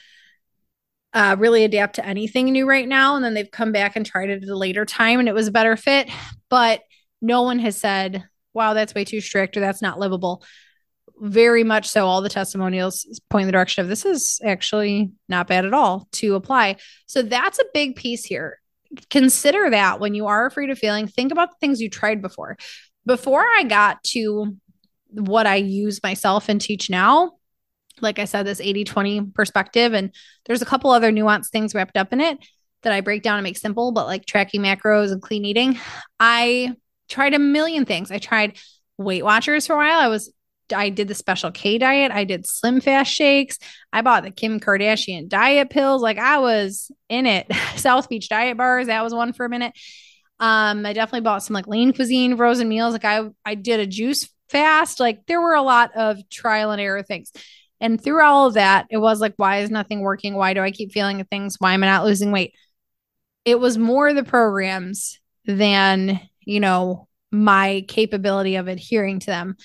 uh, 1.14 1.36
really 1.38 1.64
adapt 1.64 1.98
to 1.98 2.06
anything 2.06 2.52
new 2.52 2.68
right 2.68 2.88
now. 2.88 3.16
And 3.16 3.24
then 3.24 3.36
they've 3.36 3.52
come 3.52 3.72
back 3.72 3.96
and 3.96 4.04
tried 4.04 4.32
it 4.32 4.42
at 4.42 4.50
a 4.50 4.58
later 4.58 4.86
time 4.86 5.20
and 5.20 5.30
it 5.30 5.36
was 5.36 5.50
a 5.50 5.52
better 5.52 5.78
fit. 5.78 6.10
But 6.50 6.82
no 7.22 7.44
one 7.44 7.60
has 7.60 7.78
said, 7.78 8.24
wow, 8.56 8.74
that's 8.74 8.96
way 8.96 9.06
too 9.06 9.22
strict 9.22 9.56
or 9.56 9.60
that's 9.60 9.84
not 9.84 10.00
livable 10.00 10.44
very 11.20 11.64
much 11.64 11.88
so 11.88 12.06
all 12.06 12.22
the 12.22 12.30
testimonials 12.30 13.20
point 13.30 13.44
in 13.44 13.48
the 13.48 13.52
direction 13.52 13.82
of 13.82 13.90
this 13.90 14.06
is 14.06 14.40
actually 14.44 15.12
not 15.30 15.48
bad 15.48 15.66
at 15.66 15.74
all 15.74 16.08
to 16.14 16.36
apply. 16.36 16.78
So 17.06 17.22
that's 17.22 17.60
a 17.60 17.66
big 17.74 17.96
piece 17.96 18.24
here. 18.24 18.60
Consider 19.10 19.70
that 19.70 20.00
when 20.00 20.14
you 20.14 20.28
are 20.28 20.46
afraid 20.46 20.70
of 20.70 20.78
failing, 20.78 21.08
think 21.08 21.32
about 21.32 21.52
the 21.52 21.58
things 21.60 21.82
you 21.82 21.90
tried 21.90 22.22
before. 22.22 22.58
Before 23.06 23.42
I 23.42 23.64
got 23.64 24.04
to 24.06 24.58
what 25.12 25.48
I 25.48 25.56
use 25.56 26.02
myself 26.04 26.50
and 26.50 26.60
teach 26.60 26.90
now, 26.90 27.34
like 28.02 28.20
I 28.20 28.26
said, 28.26 28.46
this 28.46 28.62
80 28.62 28.84
20 28.84 29.22
perspective, 29.34 29.94
and 29.94 30.14
there's 30.46 30.62
a 30.62 30.66
couple 30.66 30.92
other 30.92 31.12
nuanced 31.12 31.50
things 31.50 31.76
wrapped 31.76 31.98
up 31.98 32.14
in 32.14 32.22
it 32.22 32.38
that 32.84 32.94
I 32.94 33.02
break 33.02 33.22
down 33.22 33.38
and 33.38 33.44
make 33.44 33.58
simple, 33.58 33.92
but 33.92 34.08
like 34.08 34.26
tracking 34.26 34.62
macros 34.62 35.12
and 35.12 35.22
clean 35.22 35.46
eating. 35.46 35.80
I 36.20 36.74
tried 37.10 37.34
a 37.34 37.40
million 37.40 37.86
things. 37.86 38.12
I 38.12 38.18
tried 38.18 38.58
Weight 38.98 39.24
Watchers 39.24 39.68
for 39.68 39.74
a 39.74 39.78
while. 39.78 40.00
I 40.00 40.08
was 40.08 40.34
I 40.74 40.90
did 40.90 41.08
the 41.08 41.16
special 41.16 41.52
K 41.52 41.78
diet. 41.78 42.12
I 42.12 42.24
did 42.24 42.48
slim 42.48 42.82
fast 42.82 43.12
shakes. 43.12 43.58
I 43.92 44.02
bought 44.02 44.24
the 44.24 44.32
Kim 44.32 44.60
Kardashian 44.60 45.28
diet 45.28 45.70
pills. 45.70 46.02
Like 46.02 46.18
I 46.18 46.40
was 46.40 46.92
in 47.10 47.26
it. 47.26 47.48
South 47.76 48.10
Beach 48.10 48.30
diet 48.30 48.58
bars. 48.58 48.88
That 48.88 49.04
was 49.04 49.14
one 49.14 49.34
for 49.34 49.46
a 49.46 49.50
minute. 49.50 49.74
Um, 50.40 50.86
I 50.86 50.94
definitely 50.94 51.22
bought 51.22 51.44
some 51.44 51.54
like 51.54 51.68
lean 51.68 51.94
cuisine, 51.94 52.36
frozen 52.36 52.68
meals. 52.68 52.94
Like 52.94 53.06
I, 53.06 53.30
I 53.46 53.56
did 53.56 53.80
a 53.80 53.86
juice 53.86 54.28
fast. 54.50 55.00
Like 55.00 55.26
there 55.28 55.42
were 55.42 55.54
a 55.54 55.62
lot 55.62 55.96
of 55.96 56.18
trial 56.30 56.72
and 56.72 56.82
error 56.82 57.04
things. 57.04 57.32
And 57.80 58.02
through 58.02 58.24
all 58.24 58.48
of 58.48 58.54
that, 58.54 58.86
it 58.90 58.98
was 58.98 59.20
like, 59.20 59.34
why 59.38 59.60
is 59.60 59.72
nothing 59.72 60.02
working? 60.02 60.36
Why 60.36 60.54
do 60.54 60.62
I 60.62 60.72
keep 60.72 60.92
feeling 60.92 61.24
things? 61.26 61.56
Why 61.58 61.74
am 61.74 61.84
I 61.84 61.88
not 61.88 62.06
losing 62.06 62.32
weight? 62.32 62.54
It 63.44 63.60
was 63.60 63.78
more 63.78 64.14
the 64.14 64.24
programs 64.24 65.20
than, 65.46 66.20
you 66.42 66.60
know, 66.60 67.08
my 67.32 67.84
capability 67.88 68.56
of 68.56 68.68
adhering 68.68 69.20
to 69.20 69.28
them 69.28 69.58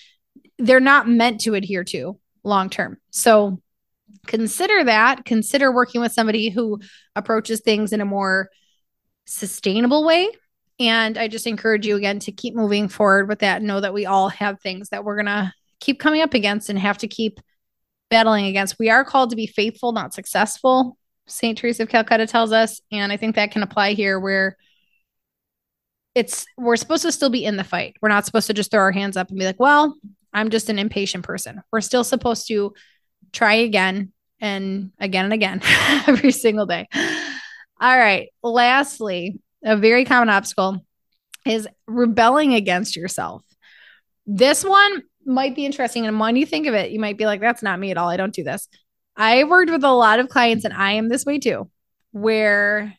they're 0.59 0.81
not 0.81 1.09
meant 1.09 1.41
to 1.43 1.55
adhere 1.55 1.85
to 1.85 2.19
long 2.45 2.71
term. 2.71 2.99
So 3.11 3.61
consider 4.27 4.85
that. 4.85 5.25
Consider 5.25 5.73
working 5.73 6.01
with 6.01 6.13
somebody 6.13 6.49
who 6.49 6.81
approaches 7.15 7.61
things 7.61 7.93
in 7.93 8.01
a 8.01 8.07
more 8.07 8.49
sustainable 9.27 10.05
way. 10.05 10.29
And 10.79 11.17
I 11.17 11.29
just 11.29 11.47
encourage 11.47 11.87
you 11.87 11.97
again 11.97 12.19
to 12.21 12.33
keep 12.33 12.55
moving 12.55 12.89
forward 12.89 13.29
with 13.29 13.41
that. 13.41 13.63
Know 13.63 13.81
that 13.81 13.95
we 13.95 14.07
all 14.07 14.29
have 14.29 14.61
things 14.61 14.91
that 14.91 15.05
we're 15.05 15.17
going 15.17 15.27
to 15.27 15.53
keep 15.81 15.99
coming 15.99 16.23
up 16.23 16.35
against 16.35 16.69
and 16.69 16.79
have 16.79 16.99
to 16.99 17.09
keep 17.09 17.41
battling 18.11 18.47
against. 18.47 18.79
We 18.79 18.91
are 18.91 19.05
called 19.05 19.31
to 19.31 19.37
be 19.37 19.47
faithful, 19.47 19.93
not 19.93 20.15
successful. 20.15 20.99
St. 21.27 21.57
Teresa 21.59 21.85
of 21.85 21.89
Calcutta 21.89 22.27
tells 22.27 22.53
us. 22.53 22.81
And 22.93 23.11
I 23.11 23.17
think 23.17 23.35
that 23.35 23.51
can 23.51 23.63
apply 23.63 23.95
here 23.95 24.21
where 24.21 24.57
it's 26.15 26.47
we're 26.57 26.77
supposed 26.77 27.03
to 27.03 27.13
still 27.13 27.31
be 27.31 27.45
in 27.45 27.57
the 27.57 27.65
fight. 27.65 27.97
We're 28.01 28.09
not 28.09 28.25
supposed 28.25 28.47
to 28.47 28.55
just 28.55 28.71
throw 28.71 28.81
our 28.81 28.93
hands 28.93 29.17
up 29.17 29.29
and 29.31 29.39
be 29.39 29.45
like, 29.45 29.61
well, 29.61 29.97
I'm 30.33 30.51
just 30.51 30.69
an 30.69 30.79
impatient 30.79 31.25
person. 31.25 31.63
We're 31.73 31.81
still 31.81 32.05
supposed 32.05 32.49
to 32.49 32.75
try 33.33 33.55
again 33.55 34.13
and 34.41 34.93
again 34.99 35.25
and 35.25 35.35
again 35.35 35.61
every 36.07 36.33
single 36.33 36.67
day. 36.67 36.89
All 36.95 37.99
right. 37.99 38.29
Lastly, 38.43 39.41
a 39.65 39.77
very 39.77 40.05
common 40.05 40.29
obstacle 40.29 40.85
is 41.45 41.69
rebelling 41.87 42.55
against 42.55 42.97
yourself. 42.97 43.43
This 44.27 44.65
one, 44.65 45.03
might 45.27 45.55
be 45.55 45.67
interesting. 45.67 46.07
And 46.07 46.19
when 46.19 46.37
you 46.37 46.47
think 46.47 46.67
of 46.67 46.75
it, 46.75 46.93
you 46.93 47.01
might 47.01 47.19
be 47.19 47.27
like, 47.27 47.41
that's 47.41 47.63
not 47.63 47.81
me 47.81 47.91
at 47.91 47.99
all. 47.99 48.09
I 48.09 48.17
don't 48.17 48.35
do 48.35 48.45
this. 48.45 48.69
I've 49.17 49.49
worked 49.49 49.71
with 49.71 49.85
a 49.85 49.93
lot 49.93 50.21
of 50.21 50.29
clients, 50.29 50.65
and 50.65 50.75
I 50.75 50.93
am 50.93 51.09
this 51.09 51.25
way 51.25 51.39
too, 51.39 51.71
where 52.13 52.95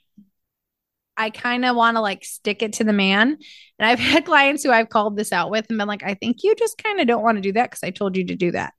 I 1.17 1.31
kind 1.31 1.65
of 1.65 1.75
want 1.75 1.97
to 1.97 2.01
like 2.01 2.23
stick 2.23 2.61
it 2.61 2.73
to 2.73 2.83
the 2.83 2.93
man. 2.93 3.37
And 3.79 3.89
I've 3.89 3.99
had 4.13 4.25
clients 4.25 4.63
who 4.63 4.71
I've 4.71 4.89
called 4.89 5.17
this 5.17 5.33
out 5.33 5.49
with 5.49 5.65
and 5.69 5.77
been 5.77 5.87
like, 5.87 6.03
I 6.03 6.13
think 6.13 6.43
you 6.43 6.55
just 6.55 6.81
kind 6.81 6.99
of 6.99 7.07
don't 7.07 7.23
want 7.23 7.37
to 7.37 7.41
do 7.41 7.53
that 7.53 7.71
because 7.71 7.83
I 7.83 7.89
told 7.89 8.15
you 8.15 8.25
to 8.27 8.35
do 8.35 8.51
that. 8.51 8.73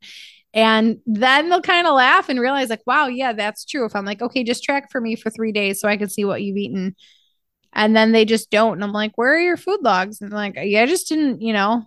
And 0.54 1.00
then 1.04 1.50
they'll 1.50 1.60
kind 1.60 1.86
of 1.86 1.94
laugh 1.94 2.30
and 2.30 2.40
realize, 2.40 2.70
like, 2.70 2.86
wow, 2.86 3.06
yeah, 3.06 3.34
that's 3.34 3.66
true. 3.66 3.84
If 3.84 3.94
I'm 3.94 4.06
like, 4.06 4.22
okay, 4.22 4.44
just 4.44 4.64
track 4.64 4.90
for 4.90 5.00
me 5.00 5.14
for 5.14 5.28
three 5.28 5.52
days 5.52 5.78
so 5.80 5.88
I 5.88 5.98
can 5.98 6.08
see 6.08 6.24
what 6.24 6.42
you've 6.42 6.56
eaten. 6.56 6.96
And 7.74 7.94
then 7.94 8.12
they 8.12 8.24
just 8.24 8.50
don't. 8.50 8.72
And 8.72 8.82
I'm 8.82 8.92
like, 8.92 9.16
where 9.16 9.34
are 9.34 9.40
your 9.40 9.58
food 9.58 9.80
logs? 9.82 10.22
And 10.22 10.32
like, 10.32 10.54
yeah, 10.56 10.82
I 10.82 10.86
just 10.86 11.08
didn't, 11.08 11.42
you 11.42 11.52
know, 11.52 11.84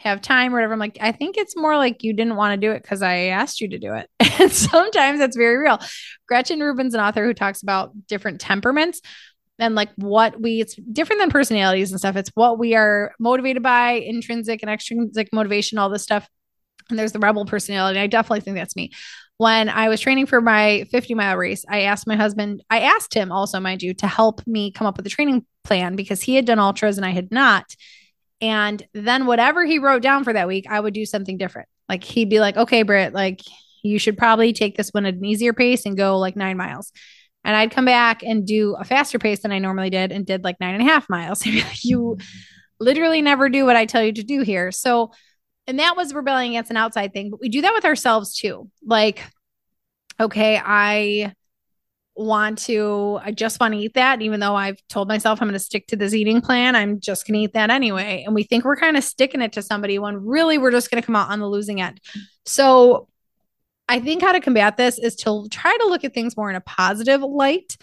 have 0.00 0.20
time 0.20 0.52
or 0.52 0.56
whatever. 0.56 0.72
I'm 0.72 0.78
like, 0.78 0.98
I 1.00 1.12
think 1.12 1.36
it's 1.36 1.56
more 1.56 1.76
like 1.76 2.02
you 2.02 2.12
didn't 2.12 2.36
want 2.36 2.58
to 2.58 2.66
do 2.66 2.72
it 2.72 2.82
because 2.82 3.02
I 3.02 3.16
asked 3.26 3.60
you 3.60 3.68
to 3.68 3.78
do 3.78 3.94
it. 3.94 4.10
and 4.40 4.50
sometimes 4.50 5.18
that's 5.18 5.36
very 5.36 5.58
real. 5.58 5.78
Gretchen 6.26 6.60
Rubin's 6.60 6.94
an 6.94 7.00
author 7.00 7.24
who 7.24 7.34
talks 7.34 7.62
about 7.62 7.92
different 8.06 8.40
temperaments 8.40 9.02
and 9.60 9.74
like 9.74 9.90
what 9.96 10.40
we 10.40 10.60
it's 10.60 10.74
different 10.74 11.20
than 11.20 11.30
personalities 11.30 11.90
and 11.90 12.00
stuff. 12.00 12.16
It's 12.16 12.30
what 12.34 12.58
we 12.58 12.74
are 12.74 13.12
motivated 13.18 13.62
by, 13.62 13.92
intrinsic 13.92 14.62
and 14.62 14.70
extrinsic 14.70 15.28
motivation, 15.32 15.78
all 15.78 15.90
this 15.90 16.02
stuff. 16.02 16.28
And 16.88 16.98
there's 16.98 17.12
the 17.12 17.20
rebel 17.20 17.44
personality. 17.44 18.00
I 18.00 18.08
definitely 18.08 18.40
think 18.40 18.56
that's 18.56 18.74
me. 18.74 18.90
When 19.36 19.68
I 19.68 19.88
was 19.88 20.00
training 20.00 20.26
for 20.26 20.40
my 20.40 20.86
50 20.90 21.14
mile 21.14 21.36
race, 21.36 21.64
I 21.68 21.82
asked 21.82 22.06
my 22.06 22.16
husband, 22.16 22.62
I 22.68 22.80
asked 22.80 23.14
him 23.14 23.30
also, 23.30 23.60
mind 23.60 23.82
you, 23.82 23.94
to 23.94 24.06
help 24.06 24.46
me 24.46 24.72
come 24.72 24.86
up 24.86 24.96
with 24.96 25.06
a 25.06 25.10
training 25.10 25.46
plan 25.64 25.94
because 25.94 26.20
he 26.20 26.34
had 26.34 26.44
done 26.44 26.58
ultras 26.58 26.96
and 26.96 27.06
I 27.06 27.10
had 27.10 27.30
not. 27.30 27.74
And 28.40 28.82
then 28.92 29.26
whatever 29.26 29.64
he 29.64 29.78
wrote 29.78 30.02
down 30.02 30.24
for 30.24 30.32
that 30.32 30.48
week, 30.48 30.66
I 30.68 30.80
would 30.80 30.94
do 30.94 31.06
something 31.06 31.38
different. 31.38 31.68
Like 31.88 32.04
he'd 32.04 32.30
be 32.30 32.40
like, 32.40 32.56
okay, 32.56 32.82
Britt, 32.82 33.12
like 33.12 33.40
you 33.82 33.98
should 33.98 34.18
probably 34.18 34.52
take 34.52 34.76
this 34.76 34.90
one 34.90 35.06
at 35.06 35.14
an 35.14 35.24
easier 35.24 35.52
pace 35.52 35.86
and 35.86 35.96
go 35.96 36.18
like 36.18 36.36
nine 36.36 36.56
miles. 36.56 36.92
And 37.44 37.56
I'd 37.56 37.70
come 37.70 37.86
back 37.86 38.22
and 38.22 38.46
do 38.46 38.76
a 38.78 38.84
faster 38.84 39.18
pace 39.18 39.40
than 39.40 39.52
I 39.52 39.58
normally 39.58 39.90
did 39.90 40.12
and 40.12 40.26
did 40.26 40.44
like 40.44 40.60
nine 40.60 40.74
and 40.74 40.82
a 40.82 40.90
half 40.90 41.08
miles. 41.08 41.44
you 41.46 41.62
mm-hmm. 41.62 42.26
literally 42.78 43.22
never 43.22 43.48
do 43.48 43.64
what 43.64 43.76
I 43.76 43.86
tell 43.86 44.02
you 44.02 44.12
to 44.12 44.22
do 44.22 44.42
here. 44.42 44.70
So, 44.70 45.12
and 45.66 45.78
that 45.78 45.96
was 45.96 46.14
rebelling 46.14 46.50
against 46.50 46.70
an 46.70 46.76
outside 46.76 47.12
thing, 47.12 47.30
but 47.30 47.40
we 47.40 47.48
do 47.48 47.62
that 47.62 47.74
with 47.74 47.84
ourselves 47.84 48.36
too. 48.36 48.70
Like, 48.84 49.24
okay, 50.18 50.60
I 50.62 51.34
want 52.14 52.58
to, 52.58 53.18
I 53.22 53.30
just 53.30 53.58
want 53.60 53.72
to 53.72 53.80
eat 53.80 53.94
that. 53.94 54.20
Even 54.20 54.40
though 54.40 54.54
I've 54.54 54.80
told 54.88 55.08
myself 55.08 55.40
I'm 55.40 55.48
going 55.48 55.54
to 55.54 55.58
stick 55.58 55.86
to 55.88 55.96
this 55.96 56.12
eating 56.12 56.40
plan, 56.40 56.76
I'm 56.76 57.00
just 57.00 57.26
going 57.26 57.34
to 57.34 57.40
eat 57.44 57.54
that 57.54 57.70
anyway. 57.70 58.24
And 58.26 58.34
we 58.34 58.42
think 58.42 58.64
we're 58.64 58.76
kind 58.76 58.96
of 58.96 59.04
sticking 59.04 59.40
it 59.40 59.52
to 59.54 59.62
somebody 59.62 59.98
when 59.98 60.24
really 60.24 60.58
we're 60.58 60.72
just 60.72 60.90
going 60.90 61.02
to 61.02 61.06
come 61.06 61.16
out 61.16 61.30
on 61.30 61.38
the 61.38 61.48
losing 61.48 61.80
end. 61.80 62.00
So 62.44 63.08
I 63.90 63.98
think 63.98 64.22
how 64.22 64.30
to 64.30 64.40
combat 64.40 64.76
this 64.76 65.00
is 65.00 65.16
to 65.16 65.48
try 65.50 65.76
to 65.76 65.88
look 65.88 66.04
at 66.04 66.14
things 66.14 66.36
more 66.36 66.48
in 66.48 66.54
a 66.54 66.60
positive 66.60 67.22
light, 67.22 67.76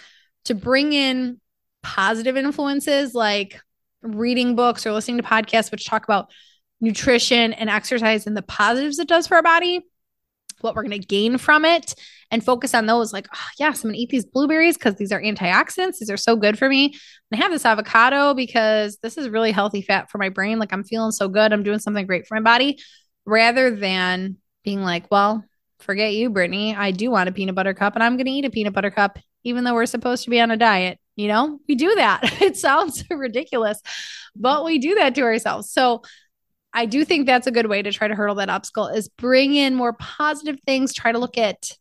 to 0.46 0.56
bring 0.56 0.94
in 0.94 1.42
positive 1.84 2.38
influences 2.38 3.14
like 3.14 3.60
reading 4.02 4.56
books 4.56 4.86
or 4.86 4.94
listening 4.94 5.18
to 5.18 5.24
podcasts 5.24 5.70
which 5.70 5.86
talk 5.86 6.06
about 6.06 6.32
nutrition 6.80 7.52
and 7.52 7.70
exercise 7.70 8.26
and 8.26 8.38
the 8.38 8.42
positives 8.42 9.00
it 9.00 9.10
does 9.10 9.28
for 9.28 9.36
our 9.36 9.44
body, 9.44 9.86
what 10.62 10.76
we're 10.76 10.84
going 10.84 10.98
to 10.98 11.06
gain 11.06 11.38
from 11.38 11.66
it, 11.66 11.94
and 12.32 12.42
focus 12.42 12.74
on 12.74 12.86
those. 12.86 13.12
Like, 13.12 13.28
oh, 13.36 13.48
yes, 13.60 13.84
I'm 13.84 13.90
going 13.90 13.96
to 13.96 14.02
eat 14.02 14.10
these 14.10 14.26
blueberries 14.26 14.78
because 14.78 14.96
these 14.96 15.12
are 15.12 15.22
antioxidants. 15.22 15.98
These 16.00 16.10
are 16.10 16.16
so 16.16 16.38
good 16.38 16.58
for 16.58 16.70
me. 16.70 16.86
And 17.32 17.42
I 17.42 17.44
have 17.44 17.52
this 17.52 17.66
avocado 17.66 18.34
because 18.34 18.98
this 19.04 19.18
is 19.18 19.28
really 19.28 19.52
healthy 19.52 19.82
fat 19.82 20.10
for 20.10 20.20
my 20.20 20.30
brain. 20.30 20.58
Like, 20.58 20.72
I'm 20.72 20.86
feeling 20.86 21.12
so 21.12 21.28
good. 21.28 21.52
I'm 21.52 21.64
doing 21.64 21.80
something 21.80 22.08
great 22.08 22.28
for 22.28 22.36
my 22.36 22.42
body 22.42 22.80
rather 23.26 23.76
than 23.76 24.38
being 24.64 24.82
like, 24.84 25.12
well, 25.12 25.44
forget 25.80 26.14
you, 26.14 26.30
Brittany. 26.30 26.76
I 26.76 26.92
do 26.92 27.12
want 27.12 27.30
a 27.30 27.32
peanut 27.32 27.56
butter 27.56 27.74
cup 27.74 27.96
and 27.96 28.04
I'm 28.04 28.18
going 28.18 28.26
to 28.26 28.32
eat 28.32 28.46
a 28.46 28.50
peanut 28.50 28.74
butter 28.74 28.92
cup, 28.92 29.20
even 29.44 29.64
though 29.64 29.74
we're 29.74 29.86
supposed 29.86 30.24
to 30.24 30.30
be 30.30 30.40
on 30.40 30.52
a 30.52 30.58
diet. 30.58 31.00
You 31.16 31.28
know, 31.28 31.60
we 31.68 31.76
do 31.76 31.96
that. 31.96 32.22
it 32.42 32.58
sounds 32.58 33.04
ridiculous, 33.10 33.82
but 34.36 34.66
we 34.66 34.80
do 34.80 34.96
that 34.96 35.16
to 35.16 35.22
ourselves. 35.22 35.72
So 35.72 36.04
I 36.74 36.86
do 36.86 37.06
think 37.06 37.26
that's 37.26 37.48
a 37.48 37.52
good 37.52 37.68
way 37.68 37.82
to 37.82 37.92
try 37.92 38.08
to 38.08 38.16
hurdle 38.16 38.36
that 38.36 38.50
obstacle 38.50 38.88
is 38.88 39.10
bring 39.10 39.56
in 39.56 39.74
more 39.76 39.94
positive 39.94 40.60
things, 40.66 40.94
try 40.94 41.12
to 41.12 41.18
look 41.18 41.38
at 41.38 41.72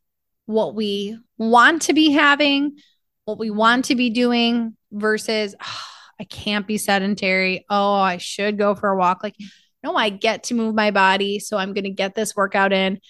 what 0.46 0.74
we 0.74 1.18
want 1.38 1.82
to 1.82 1.92
be 1.92 2.12
having, 2.12 2.78
what 3.24 3.38
we 3.38 3.50
want 3.50 3.86
to 3.86 3.94
be 3.94 4.10
doing 4.10 4.76
versus 4.92 5.54
oh, 5.60 5.80
I 6.18 6.24
can't 6.24 6.66
be 6.66 6.78
sedentary. 6.78 7.66
Oh, 7.68 7.94
I 7.94 8.16
should 8.16 8.56
go 8.56 8.74
for 8.74 8.88
a 8.88 8.96
walk. 8.96 9.22
Like, 9.22 9.36
no, 9.82 9.94
I 9.94 10.08
get 10.08 10.44
to 10.44 10.54
move 10.54 10.74
my 10.74 10.90
body. 10.90 11.40
So 11.40 11.58
I'm 11.58 11.74
going 11.74 11.84
to 11.84 11.90
get 11.90 12.14
this 12.14 12.34
workout 12.34 12.72
in 12.72 13.00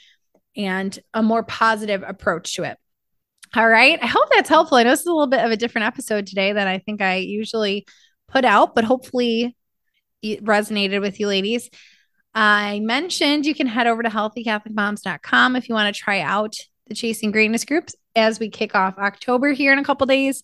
and 0.57 0.99
a 1.14 1.23
more 1.23 1.42
positive 1.42 2.03
approach 2.07 2.55
to 2.57 2.64
it. 2.64 2.79
All 3.55 3.69
right. 3.69 3.99
I 4.03 4.07
hope 4.07 4.29
that's 4.31 4.49
helpful. 4.49 4.79
I 4.79 4.83
know 4.83 4.90
this 4.90 5.01
is 5.01 5.07
a 5.07 5.12
little 5.12 5.29
bit 5.29 5.45
of 5.45 5.51
a 5.51 5.57
different 5.57 5.87
episode 5.87 6.27
today 6.27 6.53
than 6.53 6.66
I 6.66 6.79
think 6.79 7.01
I 7.01 7.16
usually 7.16 7.87
put 8.29 8.45
out, 8.45 8.75
but 8.75 8.85
hopefully 8.85 9.57
it 10.23 10.45
resonated 10.45 11.01
with 11.01 11.21
you 11.21 11.29
ladies. 11.29 11.71
I 12.35 12.81
mentioned 12.81 13.47
you 13.47 13.55
can 13.55 13.66
head 13.66 13.87
over 13.87 14.03
to 14.03 14.11
healthycatholicmoms.com 14.11 15.57
if 15.57 15.69
you 15.69 15.75
want 15.75 15.95
to 15.95 16.01
try 16.01 16.21
out 16.21 16.55
the 16.87 16.95
Chasing 16.95 17.31
Greatness 17.31 17.64
groups 17.64 17.95
as 18.14 18.38
we 18.38 18.51
kick 18.51 18.75
off 18.75 18.99
October 18.99 19.53
here 19.53 19.73
in 19.73 19.79
a 19.79 19.85
couple 19.85 20.07
days. 20.07 20.42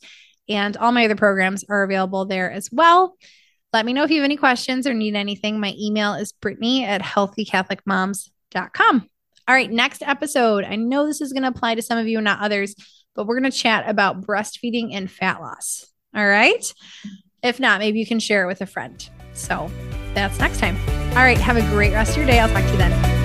And 0.49 0.77
all 0.77 0.93
my 0.93 1.05
other 1.05 1.17
programs 1.17 1.65
are 1.69 1.83
available 1.83 2.25
there 2.25 2.51
as 2.51 2.71
well. 2.73 3.17
Let 3.73 3.87
me 3.87 3.93
know 3.93 4.05
if 4.05 4.11
you 4.11 4.19
have 4.19 4.25
any 4.25 4.37
questions 4.37 4.87
or 4.87 4.95
need 4.95 5.15
anything. 5.15 5.61
My 5.61 5.75
email 5.79 6.15
is 6.15 6.33
Brittany 6.33 6.85
at 6.85 7.03
healthycatholicmoms.com. 7.03 9.09
All 9.49 9.55
right, 9.55 9.71
next 9.71 10.03
episode. 10.03 10.65
I 10.65 10.77
know 10.77 11.07
this 11.07 11.21
is 11.21 11.33
going 11.33 11.43
to 11.43 11.49
apply 11.49 11.75
to 11.75 11.83
some 11.83 11.99
of 11.99 12.07
you 12.07 12.19
and 12.19 12.25
not 12.25 12.41
others, 12.41 12.77
but 13.15 13.27
we're 13.27 13.41
going 13.41 13.51
to 13.51 13.57
chat 13.57 13.89
about 13.89 14.23
breastfeeding 14.23 14.95
and 14.95 15.11
fat 15.11 15.41
loss. 15.41 15.87
All 16.15 16.27
right. 16.27 16.65
If 17.43 17.59
not, 17.59 17.81
maybe 17.81 17.99
you 17.99 18.07
can 18.07 18.21
share 18.21 18.45
it 18.45 18.47
with 18.47 18.61
a 18.61 18.67
friend. 18.67 19.09
So 19.35 19.71
that's 20.15 20.39
next 20.39 20.61
time. 20.61 20.77
All 21.11 21.25
right. 21.25 21.39
Have 21.39 21.57
a 21.57 21.63
great 21.71 21.93
rest 21.93 22.13
of 22.13 22.19
your 22.19 22.27
day. 22.27 22.39
I'll 22.39 22.49
talk 22.49 22.65
to 22.65 22.71
you 22.71 22.77
then. 22.77 23.22